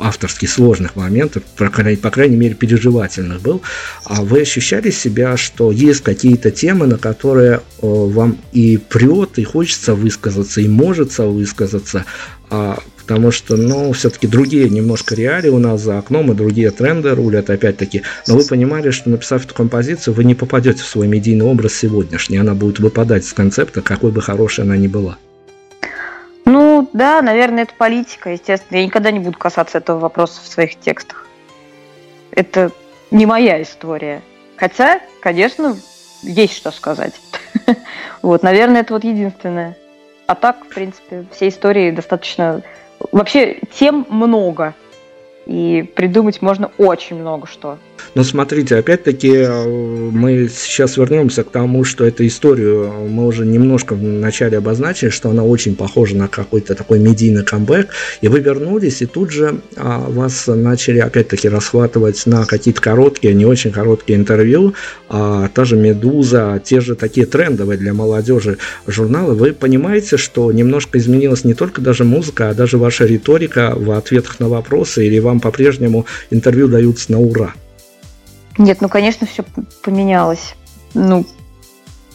[0.00, 3.62] авторски сложных моментов, по крайней, по крайней мере, переживательных был,
[4.04, 9.44] а вы ощущали себя, что есть какие-то темы, на которые э, вам и прет, и
[9.44, 12.04] хочется высказаться, и может высказаться,
[12.50, 17.14] а, потому что, ну, все-таки другие немножко реалии у нас за окном, и другие тренды
[17.14, 21.46] рулят, опять-таки, но вы понимали, что написав эту композицию, вы не попадете в свой медийный
[21.46, 25.18] образ сегодняшний, она будет выпадать из концепта, какой бы хорошей она ни была.
[26.46, 28.78] Ну, да, наверное, это политика, естественно.
[28.78, 31.26] Я никогда не буду касаться этого вопроса в своих текстах.
[32.30, 32.70] Это
[33.10, 34.22] не моя история.
[34.56, 35.76] Хотя, конечно,
[36.22, 37.14] есть что сказать.
[38.22, 39.76] Вот, наверное, это вот единственное.
[40.26, 42.62] А так, в принципе, все истории достаточно...
[43.12, 44.74] Вообще, тем много.
[45.46, 47.78] И придумать можно очень много что.
[48.14, 49.64] Но смотрите, опять-таки э,
[50.10, 55.30] мы сейчас вернемся к тому, что эту историю мы уже немножко в начале обозначили, что
[55.30, 57.88] она очень похожа на какой-то такой медийный камбэк,
[58.22, 63.44] и вы вернулись, и тут же а, вас начали опять-таки расхватывать на какие-то короткие, не
[63.44, 64.74] очень короткие интервью,
[65.08, 69.34] а, та же «Медуза», те же такие трендовые для молодежи журналы.
[69.34, 74.40] Вы понимаете, что немножко изменилась не только даже музыка, а даже ваша риторика в ответах
[74.40, 77.52] на вопросы, или вам по-прежнему интервью даются на ура?
[78.58, 79.44] Нет, ну, конечно, все
[79.82, 80.54] поменялось.
[80.94, 81.26] Ну,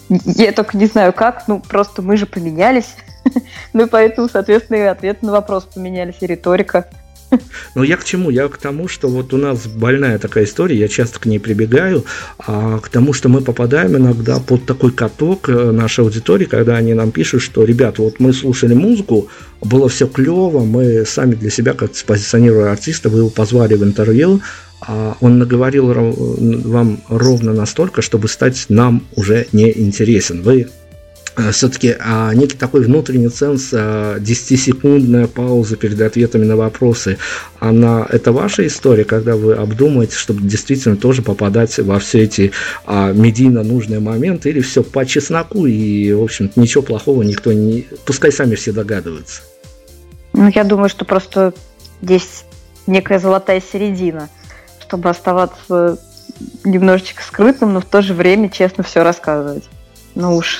[0.09, 2.95] я только не знаю как, ну, просто мы же поменялись.
[3.73, 6.89] ну, и поэтому, соответственно, и ответ на вопрос поменялись, и риторика.
[7.75, 8.29] Но я к чему?
[8.29, 12.05] Я к тому, что вот у нас больная такая история, я часто к ней прибегаю,
[12.39, 16.93] а к тому, что мы попадаем иногда под такой каток э, нашей аудитории, когда они
[16.93, 19.29] нам пишут, что, ребята, вот мы слушали музыку,
[19.61, 24.41] было все клево, мы сами для себя, как позиционируя артиста, вы его позвали в интервью,
[24.81, 30.41] а он наговорил вам ровно настолько, чтобы стать нам уже не интересен.
[30.41, 30.69] Вы
[31.51, 37.17] все-таки а, некий такой внутренний ценз, а, 10-секундная пауза перед ответами на вопросы,
[37.59, 42.51] она, это ваша история, когда вы обдумаете, чтобы действительно тоже попадать во все эти
[42.85, 47.87] а, медийно нужные моменты, или все по чесноку, и, в общем ничего плохого никто не...
[48.05, 49.41] Пускай сами все догадываются.
[50.33, 51.53] Ну, я думаю, что просто
[52.01, 52.45] здесь
[52.87, 54.29] некая золотая середина,
[54.79, 55.97] чтобы оставаться
[56.63, 59.63] немножечко скрытым, но в то же время честно все рассказывать.
[60.15, 60.59] Ну уж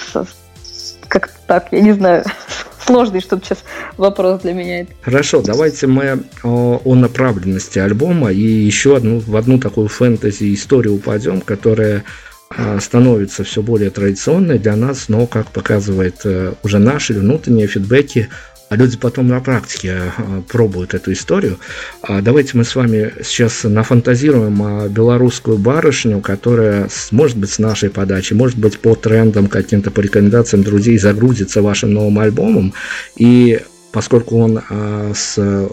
[1.12, 2.24] как-то так, я не знаю.
[2.86, 3.64] Сложный что-то сейчас
[3.97, 4.88] вопрос для меня.
[5.01, 10.95] Хорошо, давайте мы о, о направленности альбома и еще одну, в одну такую фэнтези историю
[10.95, 12.05] упадем, которая
[12.49, 18.30] а, становится все более традиционной для нас, но, как показывает э, уже наши внутренние фидбэки,
[18.76, 21.57] люди потом на практике э, пробуют эту историю.
[22.01, 28.34] А давайте мы с вами сейчас нафантазируем белорусскую барышню, которая, может быть, с нашей подачи,
[28.34, 32.74] может быть, по трендам, каким-то по рекомендациям друзей загрузится вашим новым альбомом.
[33.15, 33.59] И
[33.91, 35.69] поскольку он а, с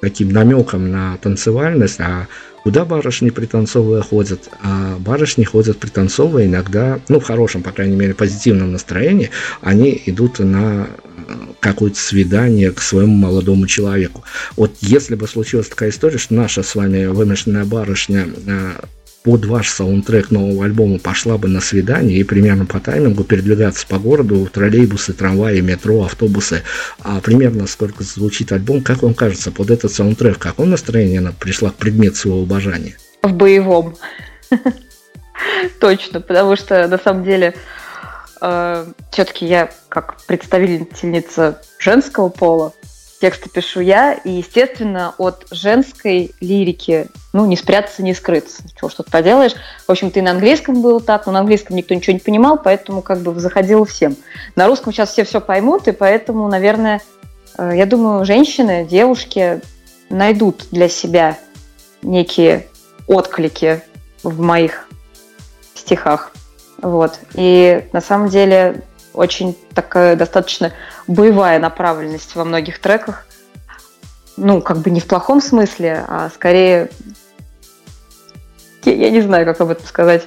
[0.00, 2.28] таким намеком на танцевальность, а
[2.62, 8.14] куда барышни пританцовывая ходят, а барышни ходят пританцовывая иногда, ну, в хорошем, по крайней мере,
[8.14, 10.88] позитивном настроении, они идут на
[11.64, 14.22] какое-то свидание к своему молодому человеку.
[14.54, 18.72] Вот если бы случилась такая история, что наша с вами вымышленная барышня э,
[19.22, 23.98] под ваш саундтрек нового альбома пошла бы на свидание и примерно по таймингу передвигаться по
[23.98, 26.62] городу, троллейбусы, трамваи, метро, автобусы,
[27.00, 31.32] а примерно сколько звучит альбом, как вам кажется, под этот саундтрек, в каком настроении она
[31.32, 32.98] пришла к предмету своего обожания?
[33.22, 33.96] В боевом.
[35.80, 37.54] Точно, потому что на самом деле
[38.44, 42.72] э, все-таки я как представительница женского пола,
[43.20, 48.62] тексты пишу я, и, естественно, от женской лирики, ну, не спрятаться, не скрыться.
[48.78, 49.54] Чего что-то поделаешь.
[49.86, 53.00] В общем-то, и на английском было так, но на английском никто ничего не понимал, поэтому
[53.00, 54.16] как бы заходило всем.
[54.56, 57.00] На русском сейчас все все поймут, и поэтому, наверное,
[57.56, 59.62] э, я думаю, женщины, девушки
[60.10, 61.38] найдут для себя
[62.02, 62.66] некие
[63.06, 63.82] отклики
[64.22, 64.86] в моих
[65.74, 66.32] стихах.
[66.84, 67.18] Вот.
[67.32, 68.82] И на самом деле
[69.14, 70.74] очень такая достаточно
[71.06, 73.26] боевая направленность во многих треках.
[74.36, 76.90] Ну, как бы не в плохом смысле, а скорее...
[78.84, 80.26] Я не знаю, как об этом сказать.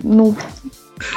[0.00, 0.36] Ну,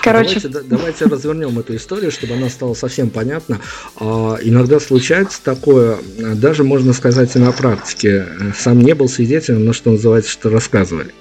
[0.03, 0.39] Короче.
[0.47, 3.61] Давайте, давайте развернем эту историю, чтобы она стала совсем понятна.
[3.99, 8.27] А, иногда случается такое, даже можно сказать и на практике.
[8.55, 11.13] Сам не был свидетелем, но что называется, что рассказывали.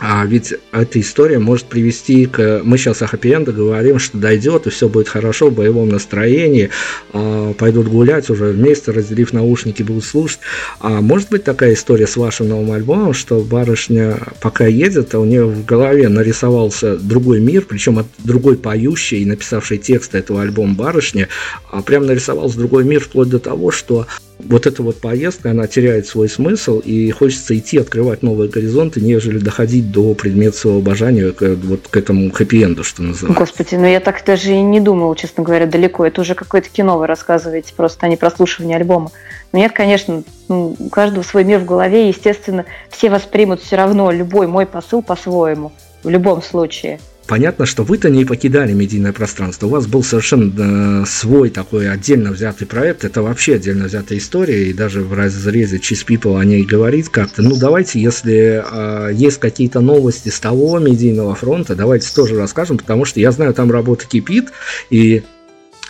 [0.00, 2.62] А ведь эта история может привести к...
[2.64, 6.70] Мы сейчас о хэппи говорим, что дойдет, и все будет хорошо в боевом настроении,
[7.12, 10.40] а, пойдут гулять уже вместе, разделив наушники, будут слушать.
[10.80, 15.26] А может быть такая история с вашим новым альбомом, что барышня пока едет, а у
[15.26, 20.74] нее в голове нарисовался другой мир, причем от другой поющей и написавшей текст этого альбома
[20.74, 21.28] барышни,
[21.70, 24.06] а прям нарисовался другой мир вплоть до того, что
[24.48, 29.38] вот эта вот поездка, она теряет свой смысл, и хочется идти открывать новые горизонты, нежели
[29.38, 33.38] доходить до предмета своего обожания, к, вот к этому хэппи-энду, что называется.
[33.38, 36.06] Господи, ну я так даже и не думала, честно говоря, далеко.
[36.06, 39.10] Это уже какое-то кино вы рассказываете, просто а не прослушивание альбома.
[39.52, 44.10] Но нет, конечно, ну, у каждого свой мир в голове, естественно, все воспримут все равно
[44.10, 45.72] любой мой посыл по-своему,
[46.02, 47.00] в любом случае.
[47.30, 49.68] Понятно, что вы-то не покидали медийное пространство.
[49.68, 53.04] У вас был совершенно э, свой такой отдельно взятый проект.
[53.04, 54.68] Это вообще отдельно взятая история.
[54.68, 57.42] И даже в разрезе Cheese People о ней говорить как-то.
[57.42, 63.04] Ну, давайте, если э, есть какие-то новости с того медийного фронта, давайте тоже расскажем, потому
[63.04, 64.50] что я знаю, там работа кипит.
[64.90, 65.22] И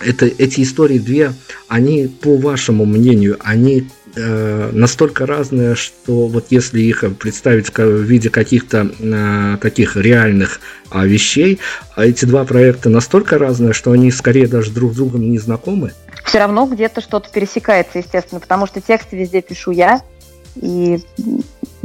[0.05, 1.33] это, эти истории две,
[1.69, 8.31] они, по вашему мнению, они э, настолько разные, что вот если их представить в виде
[8.31, 10.61] каких-то э, таких реальных
[10.93, 11.61] э, вещей,
[11.95, 15.93] а эти два проекта настолько разные, что они скорее даже друг с другом не знакомы?
[16.25, 20.03] Все равно где-то что-то пересекается, естественно, потому что тексты везде пишу я,
[20.57, 20.99] и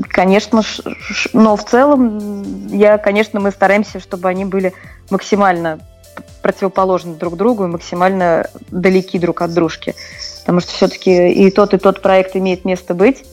[0.10, 0.62] Конечно,
[1.32, 4.74] но в целом, я, конечно, мы стараемся, чтобы они были
[5.10, 5.80] максимально
[6.42, 9.96] противоположны друг другу и максимально далеки друг от дружки.
[10.46, 13.26] Потому что все-таки и тот, и тот проект имеет место быть.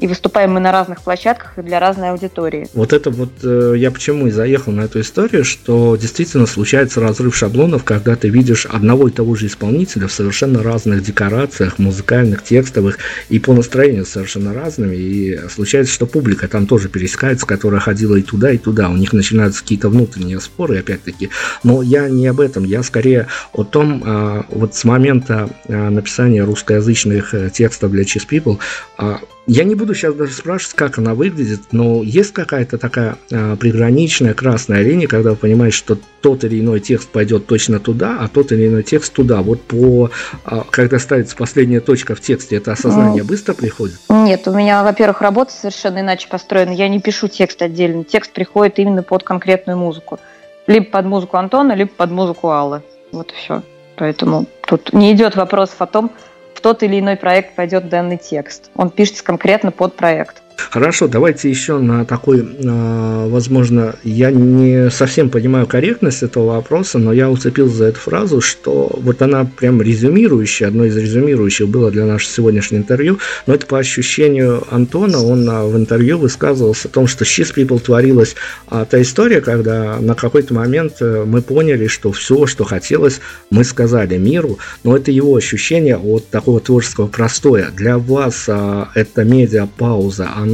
[0.00, 2.66] И выступаем мы на разных площадках и для разной аудитории.
[2.74, 7.36] Вот это вот э, я почему и заехал на эту историю, что действительно случается разрыв
[7.36, 12.98] шаблонов, когда ты видишь одного и того же исполнителя в совершенно разных декорациях, музыкальных, текстовых,
[13.28, 18.22] и по настроению совершенно разными, и случается, что публика там тоже пересекается, которая ходила и
[18.22, 21.28] туда, и туда, у них начинаются какие-то внутренние споры, опять-таки,
[21.62, 26.42] но я не об этом, я скорее о том, э, вот с момента э, написания
[26.42, 28.58] русскоязычных э, текстов для Cheese People,
[28.98, 33.56] э, я не буду сейчас даже спрашивать, как она выглядит, но есть какая-то такая э,
[33.56, 38.28] приграничная красная линия, когда вы понимаете, что тот или иной текст пойдет точно туда, а
[38.28, 39.42] тот или иной текст туда.
[39.42, 40.10] Вот по,
[40.44, 43.96] э, когда ставится последняя точка в тексте, это осознание ну, быстро приходит?
[44.08, 46.70] Нет, у меня, во-первых, работа совершенно иначе построена.
[46.70, 48.04] Я не пишу текст отдельно.
[48.04, 50.20] Текст приходит именно под конкретную музыку.
[50.66, 52.82] Либо под музыку Антона, либо под музыку Аллы.
[53.10, 53.62] Вот и все.
[53.96, 56.12] Поэтому тут не идет вопросов о том,
[56.60, 58.70] в тот или иной проект пойдет данный текст.
[58.76, 60.42] Он пишется конкретно под проект.
[60.70, 67.12] Хорошо, давайте еще на такой, а, возможно, я не совсем понимаю корректность этого вопроса, но
[67.12, 72.04] я уцепил за эту фразу, что вот она прям резюмирующая, одно из резюмирующих было для
[72.04, 77.06] нашего сегодняшнего интервью, но это по ощущению Антона, он а, в интервью высказывался о том,
[77.06, 78.36] что Cheese People творилась
[78.68, 83.64] а, та история, когда на какой-то момент э, мы поняли, что все, что хотелось, мы
[83.64, 87.70] сказали миру, но это его ощущение от такого творческого простоя.
[87.70, 90.49] Для вас это медиа-пауза, она,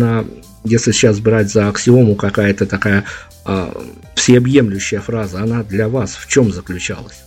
[0.64, 3.04] если сейчас брать за аксиому какая-то такая
[3.44, 3.72] э,
[4.14, 7.22] всеобъемлющая фраза, она для вас в чем заключалась?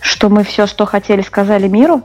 [0.00, 2.04] Что мы все, что хотели, сказали миру?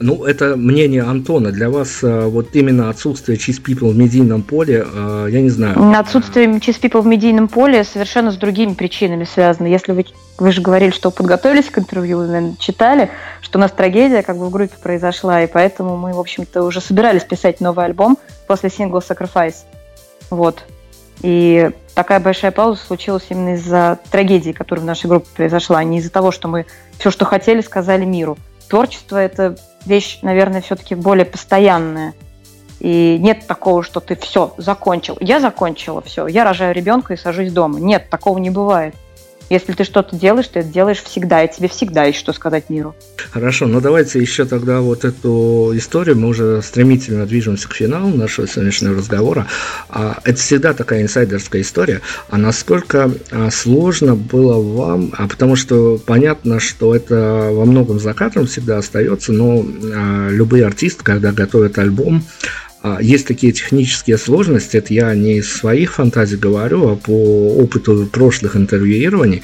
[0.00, 1.50] Ну, это мнение Антона.
[1.50, 5.76] Для вас э, вот именно отсутствие Cheese People в медийном поле, э, я не знаю.
[5.98, 9.66] Отсутствие Cheese People в медийном поле совершенно с другими причинами связано.
[9.66, 10.06] Если вы,
[10.38, 14.46] вы же говорили, что подготовились к интервью, наверное, читали, что у нас трагедия как бы
[14.46, 19.00] в группе произошла, и поэтому мы, в общем-то, уже собирались писать новый альбом после сингла
[19.00, 19.64] Sacrifice.
[20.30, 20.62] Вот.
[21.22, 25.98] И такая большая пауза случилась именно из-за трагедии, которая в нашей группе произошла, а не
[25.98, 26.66] из-за того, что мы
[26.98, 28.38] все, что хотели, сказали миру.
[28.68, 32.14] Творчество– это вещь, наверное, все-таки более постоянная.
[32.80, 35.16] И нет такого, что ты все закончил.
[35.20, 37.80] Я закончила все, я рожаю ребенка и сажусь дома.
[37.80, 38.94] Нет, такого не бывает.
[39.50, 42.94] Если ты что-то делаешь, ты это делаешь всегда, и тебе всегда есть что сказать миру.
[43.30, 48.46] Хорошо, ну давайте еще тогда вот эту историю, мы уже стремительно движемся к финалу нашего
[48.46, 49.46] сегодняшнего разговора.
[49.88, 52.02] А, это всегда такая инсайдерская история.
[52.28, 58.46] А насколько а, сложно было вам, а потому что понятно, что это во многом закатом
[58.46, 59.64] всегда остается, но
[60.30, 62.67] любые артисты, когда готовят альбом, а,
[63.00, 68.56] есть такие технические сложности, это я не из своих фантазий говорю, а по опыту прошлых
[68.56, 69.42] интервьюирований.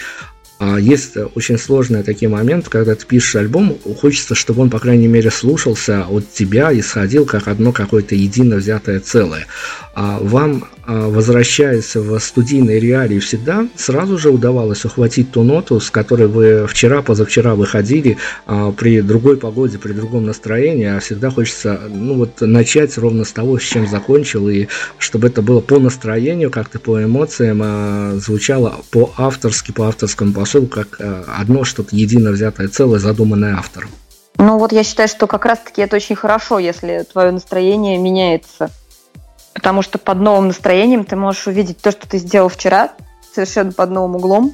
[0.61, 5.09] А есть очень сложные такие моменты, когда ты пишешь альбом, хочется, чтобы он, по крайней
[5.09, 9.47] мере, слушался от тебя и сходил как одно какое-то едино взятое целое.
[9.95, 15.90] А вам а, возвращаясь в студийные реалии всегда, сразу же удавалось ухватить ту ноту, с
[15.90, 21.80] которой вы вчера, позавчера выходили а, при другой погоде, при другом настроении, а всегда хочется
[21.88, 24.66] ну, вот, начать ровно с того, с чем закончил, и
[24.99, 31.01] чтобы это было по настроению, как-то по эмоциям, а, звучало по-авторски, по авторскому посылу, как
[31.38, 33.90] одно что-то едино взятое целое, задуманное автором.
[34.36, 38.70] Ну вот я считаю, что как раз-таки это очень хорошо, если твое настроение меняется
[39.55, 42.92] Потому что под новым настроением ты можешь увидеть то, что ты сделал вчера,
[43.32, 44.52] совершенно под новым углом.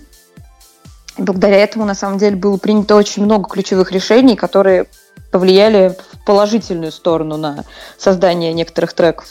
[1.17, 4.87] И благодаря этому, на самом деле, было принято очень много ключевых решений, которые
[5.31, 7.65] повлияли в положительную сторону на
[7.99, 9.29] создание некоторых треков.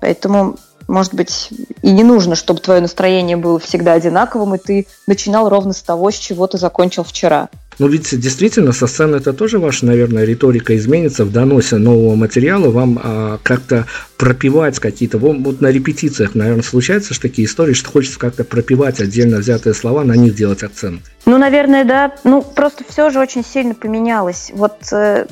[0.00, 1.50] Поэтому, может быть,
[1.82, 6.10] и не нужно, чтобы твое настроение было всегда одинаковым, и ты начинал ровно с того,
[6.10, 7.48] с чего ты закончил вчера.
[7.78, 12.70] Но ведь действительно со сцены это тоже ваша, наверное, риторика изменится в доносе нового материала,
[12.70, 18.18] вам а, как-то пропивать какие-то, вот на репетициях, наверное, случаются же такие истории, что хочется
[18.18, 21.02] как-то пропивать отдельно взятые слова, на них делать акцент.
[21.24, 22.14] Ну, наверное, да.
[22.24, 24.50] Ну, просто все же очень сильно поменялось.
[24.54, 25.26] Вот э,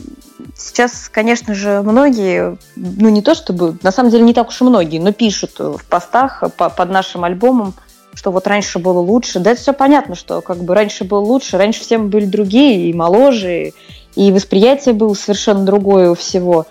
[0.56, 4.64] сейчас, конечно же, многие, ну не то чтобы, на самом деле не так уж и
[4.64, 7.74] многие, но пишут в постах по, под нашим альбомом,
[8.16, 9.38] что вот раньше было лучше.
[9.38, 12.88] Да это все понятно, что как бы раньше было лучше, раньше все мы были другие
[12.88, 13.72] и моложе,
[14.16, 16.66] и восприятие было совершенно другое у всего.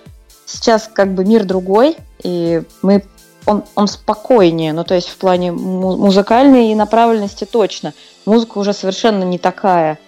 [0.46, 3.04] Сейчас как бы мир другой, и мы
[3.46, 7.94] он, он спокойнее, ну то есть в плане музыкальной направленности точно.
[8.26, 10.00] Музыка уже совершенно не такая,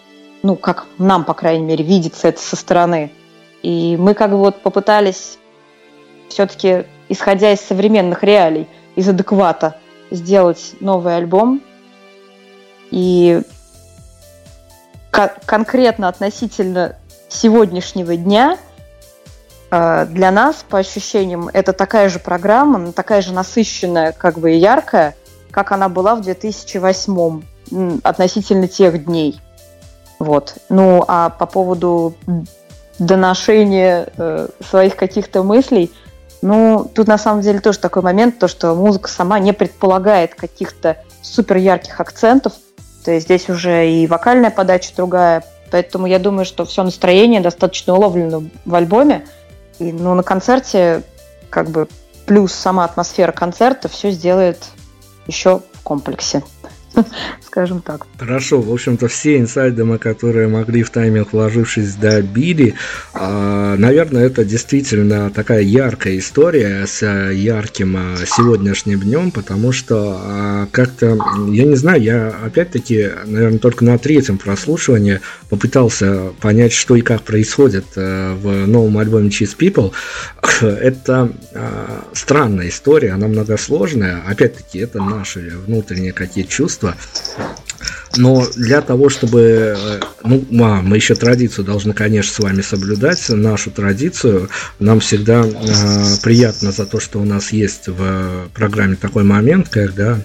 [0.42, 3.12] ну как нам, по крайней мере, видится это со стороны.
[3.62, 5.38] И мы как бы вот попытались
[6.30, 9.76] все-таки, исходя из современных реалий, из адеквата,
[10.12, 11.62] сделать новый альбом.
[12.92, 13.42] И
[15.12, 16.96] конкретно относительно
[17.28, 18.58] сегодняшнего дня
[19.72, 24.58] э, для нас, по ощущениям, это такая же программа, такая же насыщенная, как бы и
[24.58, 25.16] яркая,
[25.52, 27.42] как она была в 2008
[28.04, 29.42] относительно тех дней.
[30.20, 30.56] Вот.
[30.70, 32.16] Ну, а по поводу
[33.00, 35.92] доношения э, своих каких-то мыслей,
[36.42, 40.98] ну, тут на самом деле тоже такой момент, то, что музыка сама не предполагает каких-то
[41.22, 42.54] супер ярких акцентов,
[43.04, 47.96] то есть здесь уже и вокальная подача другая, поэтому я думаю, что все настроение достаточно
[47.96, 49.26] уловлено в альбоме,
[49.80, 51.04] и ну, на концерте
[51.50, 51.88] как бы
[52.26, 54.66] плюс сама атмосфера концерта все сделает
[55.28, 56.44] еще в комплексе.
[57.58, 58.06] скажем так.
[58.20, 62.76] Хорошо, в общем-то, все инсайды мы, которые могли в тайминг вложившись, добили.
[63.14, 70.68] А, наверное, это действительно такая яркая история с ярким а, сегодняшним днем, потому что а,
[70.72, 71.18] как-то,
[71.50, 77.24] я не знаю, я опять-таки, наверное, только на третьем прослушивании попытался понять, что и как
[77.24, 79.94] происходит в новом альбоме Cheese People.
[80.62, 81.32] Это
[82.14, 84.22] странная история, она многосложная.
[84.28, 87.48] Опять-таки, это наши внутренние какие-то чувства, искусства.
[88.16, 89.76] Но для того, чтобы...
[89.78, 94.50] Э, ну, а, мы еще традицию должны, конечно, с вами соблюдать, нашу традицию.
[94.80, 95.52] Нам всегда э,
[96.24, 100.20] приятно за то, что у нас есть в программе такой момент, когда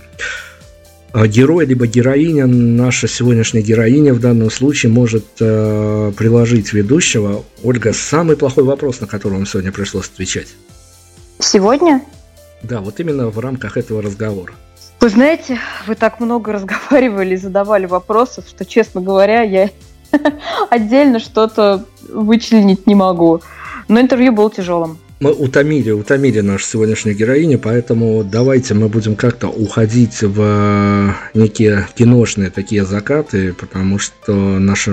[1.12, 7.44] э, герой либо героиня, наша сегодняшняя героиня в данном случае может э, приложить ведущего.
[7.62, 10.48] Ольга, самый плохой вопрос, на который вам сегодня пришлось отвечать.
[11.40, 12.00] Сегодня?
[12.62, 14.54] Да, вот именно в рамках этого разговора.
[15.02, 19.68] Вы знаете, вы так много разговаривали, задавали вопросов, что, честно говоря, я
[20.70, 23.42] отдельно что-то вычленить не могу.
[23.88, 24.98] Но интервью было тяжелым.
[25.18, 32.50] Мы утомили, утомили нашу сегодняшнюю героиню, поэтому давайте мы будем как-то уходить в некие киношные
[32.50, 34.88] такие закаты, потому что наш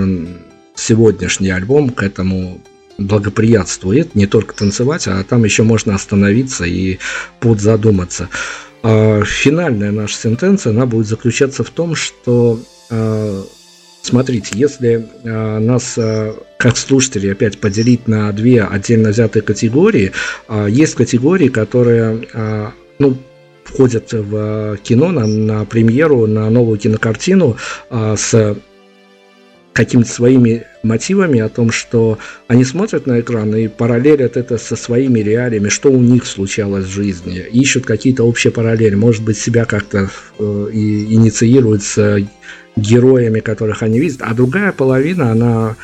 [0.74, 2.60] сегодняшний альбом к этому
[2.98, 6.98] благоприятствует, не только танцевать, а там еще можно остановиться и
[7.38, 8.28] подзадуматься.
[8.28, 12.58] А финальная наша сентенция, она будет заключаться в том, что
[12.90, 13.44] а,
[14.02, 20.12] Смотрите, если э, нас э, как слушателей опять поделить на две отдельно взятые категории,
[20.48, 23.16] э, есть категории, которые э, ну,
[23.62, 27.58] входят в кино на, на премьеру, на новую кинокартину
[27.90, 28.56] э, с
[29.72, 32.18] какими-то своими мотивами, о том, что
[32.48, 36.90] они смотрят на экран и параллелят это со своими реалиями, что у них случалось в
[36.92, 40.42] жизни, ищут какие-то общие параллели, может быть, себя как-то э,
[40.72, 42.26] инициируют с
[42.76, 45.76] героями, которых они видят, а другая половина, она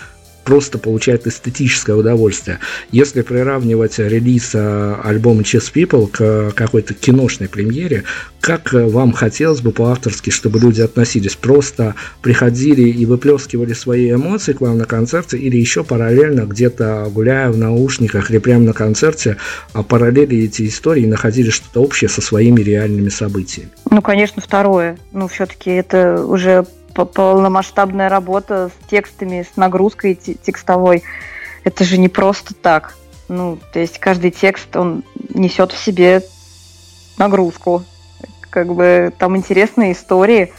[0.46, 2.60] просто получает эстетическое удовольствие.
[2.92, 8.04] Если приравнивать релиз э, альбома Chess People к какой-то киношной премьере,
[8.40, 11.34] как э, вам хотелось бы по-авторски, чтобы люди относились?
[11.34, 17.50] Просто приходили и выплескивали свои эмоции к вам на концерте или еще параллельно где-то гуляя
[17.50, 19.38] в наушниках или прямо на концерте
[19.72, 23.70] а параллели эти истории и находили что-то общее со своими реальными событиями?
[23.90, 24.96] Ну, конечно, второе.
[25.10, 26.66] Ну, все-таки это уже
[27.04, 31.02] полномасштабная работа с текстами, с нагрузкой текстовой.
[31.64, 32.94] Это же не просто так.
[33.28, 35.02] Ну, то есть каждый текст, он
[35.34, 36.22] несет в себе
[37.18, 37.84] нагрузку.
[38.50, 40.52] Как бы там интересные истории.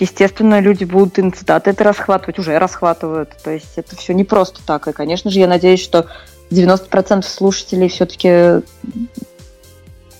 [0.00, 3.36] Естественно, люди будут и цитаты это расхватывать, уже расхватывают.
[3.42, 4.88] То есть это все не просто так.
[4.88, 6.06] И, конечно же, я надеюсь, что
[6.50, 8.64] 90% слушателей все-таки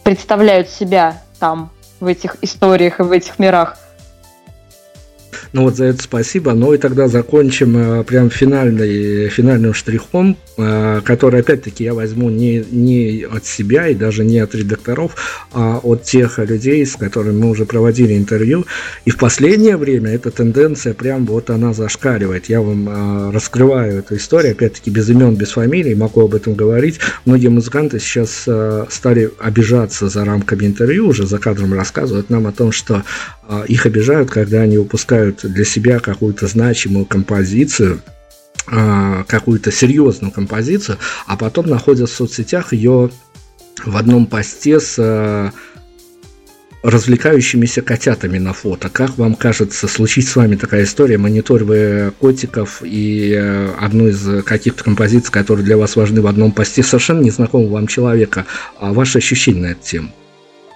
[0.02, 1.70] представляют себя там,
[2.00, 3.78] в этих историях и в этих мирах–
[5.52, 6.52] ну вот за это спасибо.
[6.52, 12.64] Ну и тогда закончим э, прям финальный, финальным штрихом, э, который опять-таки я возьму не,
[12.70, 15.16] не от себя и даже не от редакторов,
[15.52, 18.66] а от тех людей, с которыми мы уже проводили интервью.
[19.04, 22.46] И в последнее время эта тенденция прям вот она зашкаливает.
[22.46, 26.98] Я вам э, раскрываю эту историю, опять-таки без имен, без фамилий, могу об этом говорить.
[27.24, 28.46] Многие музыканты сейчас
[28.90, 33.02] стали обижаться за рамками интервью, уже за кадром рассказывают нам о том, что
[33.66, 38.00] их обижают, когда они выпускают для себя какую-то значимую композицию,
[38.66, 43.10] а, какую-то серьезную композицию, а потом находят в соцсетях ее
[43.84, 45.52] в одном посте с а,
[46.82, 48.88] развлекающимися котятами на фото.
[48.88, 54.44] Как вам кажется, случится с вами такая история, монитор вы котиков и а, одну из
[54.44, 58.46] каких-то композиций, которые для вас важны в одном посте совершенно незнакомого вам человека,
[58.78, 60.08] а ваши ощущения на эту тему?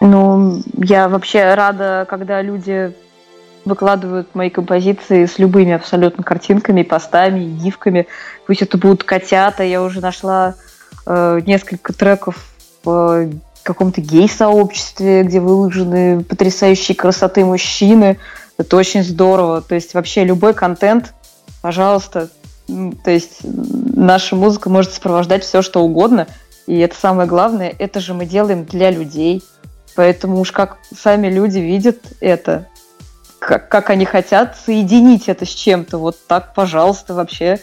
[0.01, 2.93] Ну, я вообще рада, когда люди
[3.65, 8.07] выкладывают мои композиции с любыми абсолютно картинками, постами, гифками.
[8.47, 9.63] Пусть это будут котята.
[9.63, 10.55] Я уже нашла
[11.07, 12.49] э, несколько треков
[12.85, 13.31] в
[13.63, 18.19] каком-то гей-сообществе, где выложены потрясающие красоты мужчины.
[18.59, 19.63] Это очень здорово.
[19.63, 21.15] То есть вообще любой контент,
[21.61, 22.29] пожалуйста.
[22.67, 26.27] То есть наша музыка может сопровождать все, что угодно.
[26.67, 29.43] И это самое главное, это же мы делаем для людей.
[29.95, 32.69] Поэтому уж как сами люди видят это,
[33.47, 37.59] как, как они хотят соединить это с чем-то, вот так, пожалуйста, вообще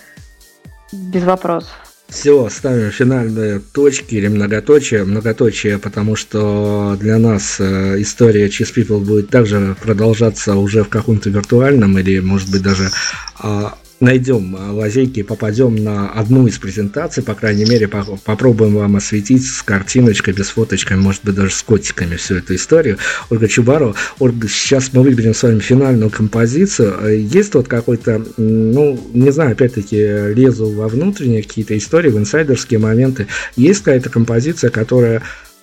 [0.92, 1.72] без вопросов.
[2.08, 5.04] Все, ставим финальные точки или многоточие.
[5.04, 11.30] Многоточие, потому что для нас э, история Cheese People будет также продолжаться уже в каком-то
[11.30, 12.90] виртуальном или, может быть, даже
[13.38, 18.96] а, найдем а, лазейки, попадем на одну из презентаций, по крайней мере, по попробуем вам
[18.96, 22.98] осветить с картиночкой, без фоточкой, может быть, даже с котиками всю эту историю.
[23.30, 23.96] Ольга Чубарова.
[24.20, 27.20] Ольга, сейчас мы выберем с вами финальную композицию.
[27.28, 29.98] Есть вот какой-то, ну, не знаю, опять-таки,
[30.34, 33.28] лезу во внутренние какие-то истории, в инсайдерские моменты.
[33.56, 35.22] Есть какая-то композиция, которая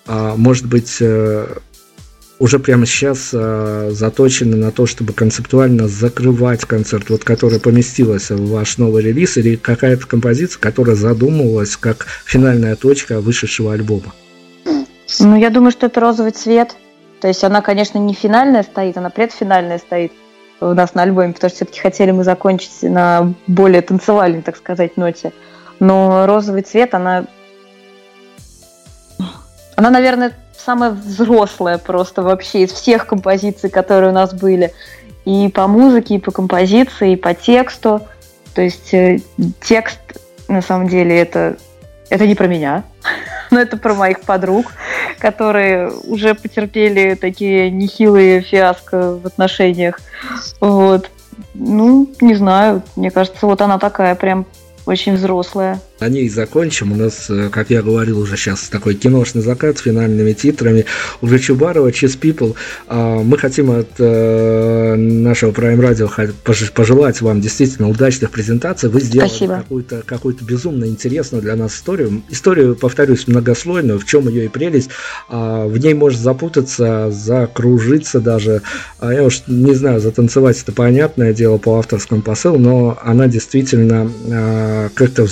[0.09, 1.47] а, может быть, э,
[2.39, 8.51] уже прямо сейчас э, заточены на то, чтобы концептуально закрывать концерт, вот которая поместилась в
[8.51, 14.13] ваш новый релиз, или какая-то композиция, которая задумывалась как финальная точка вышедшего альбома?
[15.21, 16.77] Ну, я думаю, что это розовый цвет.
[17.21, 20.13] То есть она, конечно, не финальная стоит, она предфинальная стоит
[20.61, 24.97] у нас на альбоме, потому что все-таки хотели мы закончить на более танцевальной, так сказать,
[24.97, 25.33] ноте.
[25.81, 27.27] Но розовый цвет, она...
[29.77, 30.33] Она, наверное,
[30.67, 34.73] самая взрослая просто вообще из всех композиций, которые у нас были.
[35.25, 38.03] И по музыке, и по композиции, и по тексту.
[38.55, 39.21] То есть э,
[39.63, 40.01] текст,
[40.49, 41.57] на самом деле, это,
[42.11, 42.85] это не про меня,
[43.51, 44.73] но это про моих подруг,
[45.19, 50.01] которые уже потерпели такие нехилые фиаско в отношениях.
[50.61, 51.11] Вот.
[51.55, 54.47] Ну, не знаю, мне кажется, вот она такая прям
[54.85, 55.81] очень взрослая.
[55.99, 56.93] На ней закончим.
[56.93, 60.85] У нас, э, как я говорил, уже сейчас такой киношный закат с финальными титрами.
[61.23, 62.55] У Чубарова Cheese People.
[62.87, 68.91] А, мы хотим от э, нашего Prime Radio пожелать вам действительно удачных презентаций.
[68.91, 72.23] Вы сделали какую-то какую безумно интересную для нас историю.
[72.29, 73.99] Историю, повторюсь, многослойную.
[73.99, 74.91] В чем ее и прелесть.
[75.31, 78.61] А, в ней может запутаться, закружиться даже.
[78.99, 84.11] А, я уж не знаю, затанцевать это понятное дело по авторскому посылу, но она действительно
[84.95, 85.27] как-то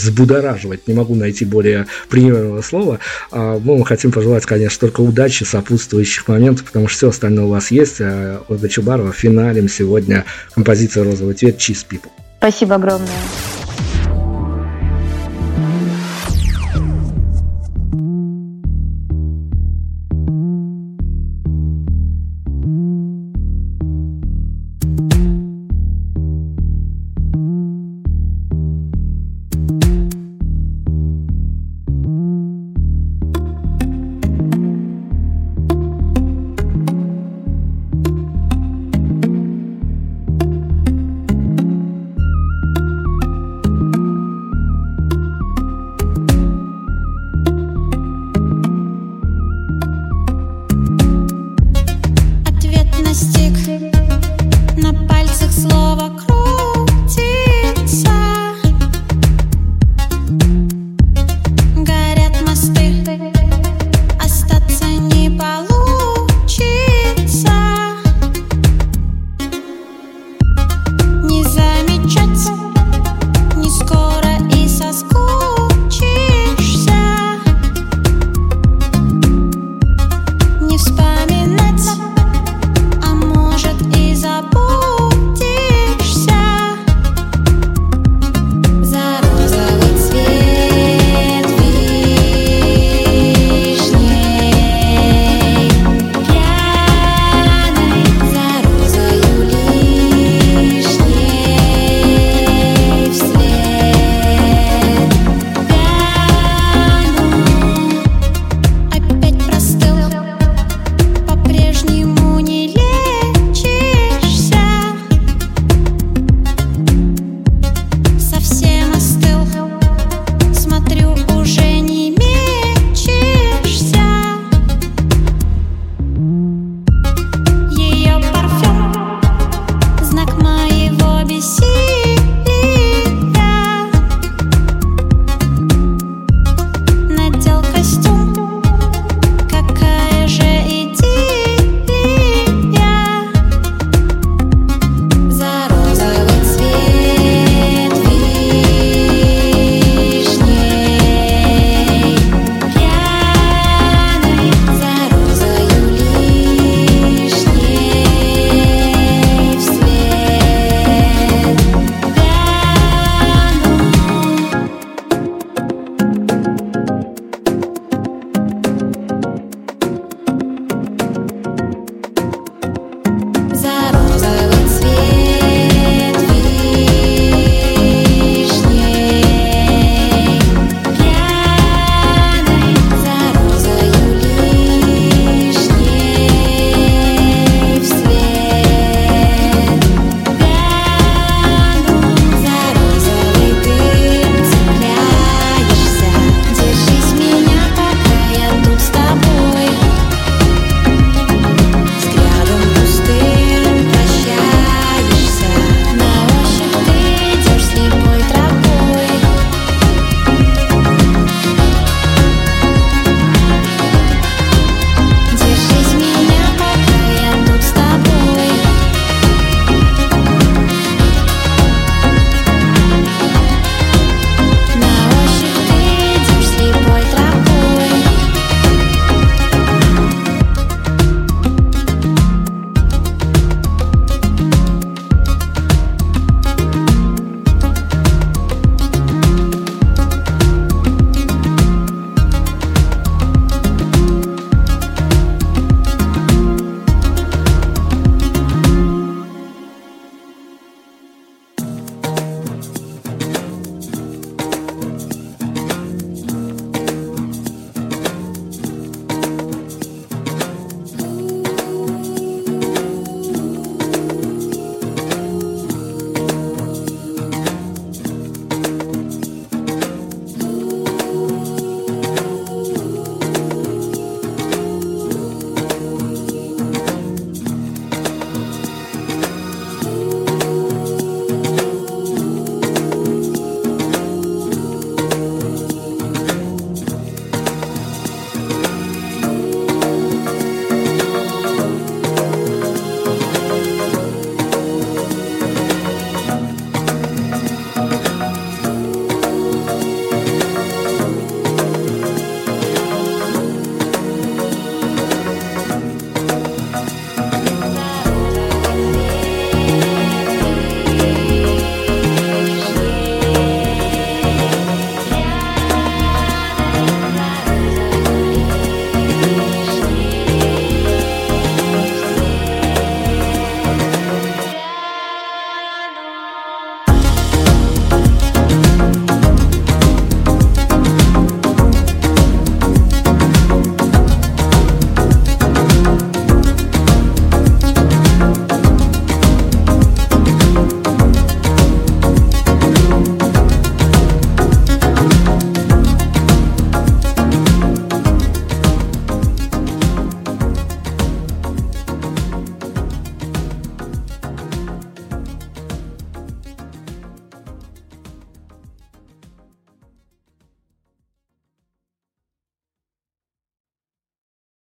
[0.55, 0.89] взбудораживать.
[0.89, 3.01] Не могу найти более примерного слова.
[3.31, 7.49] А, мы вам хотим пожелать, конечно, только удачи, сопутствующих моментов, потому что все остальное у
[7.49, 8.01] вас есть.
[8.01, 10.25] А Ольга Чубарова финалем сегодня
[10.55, 12.11] композиция «Розовый цвет» Cheese People.
[12.39, 13.09] Спасибо огромное.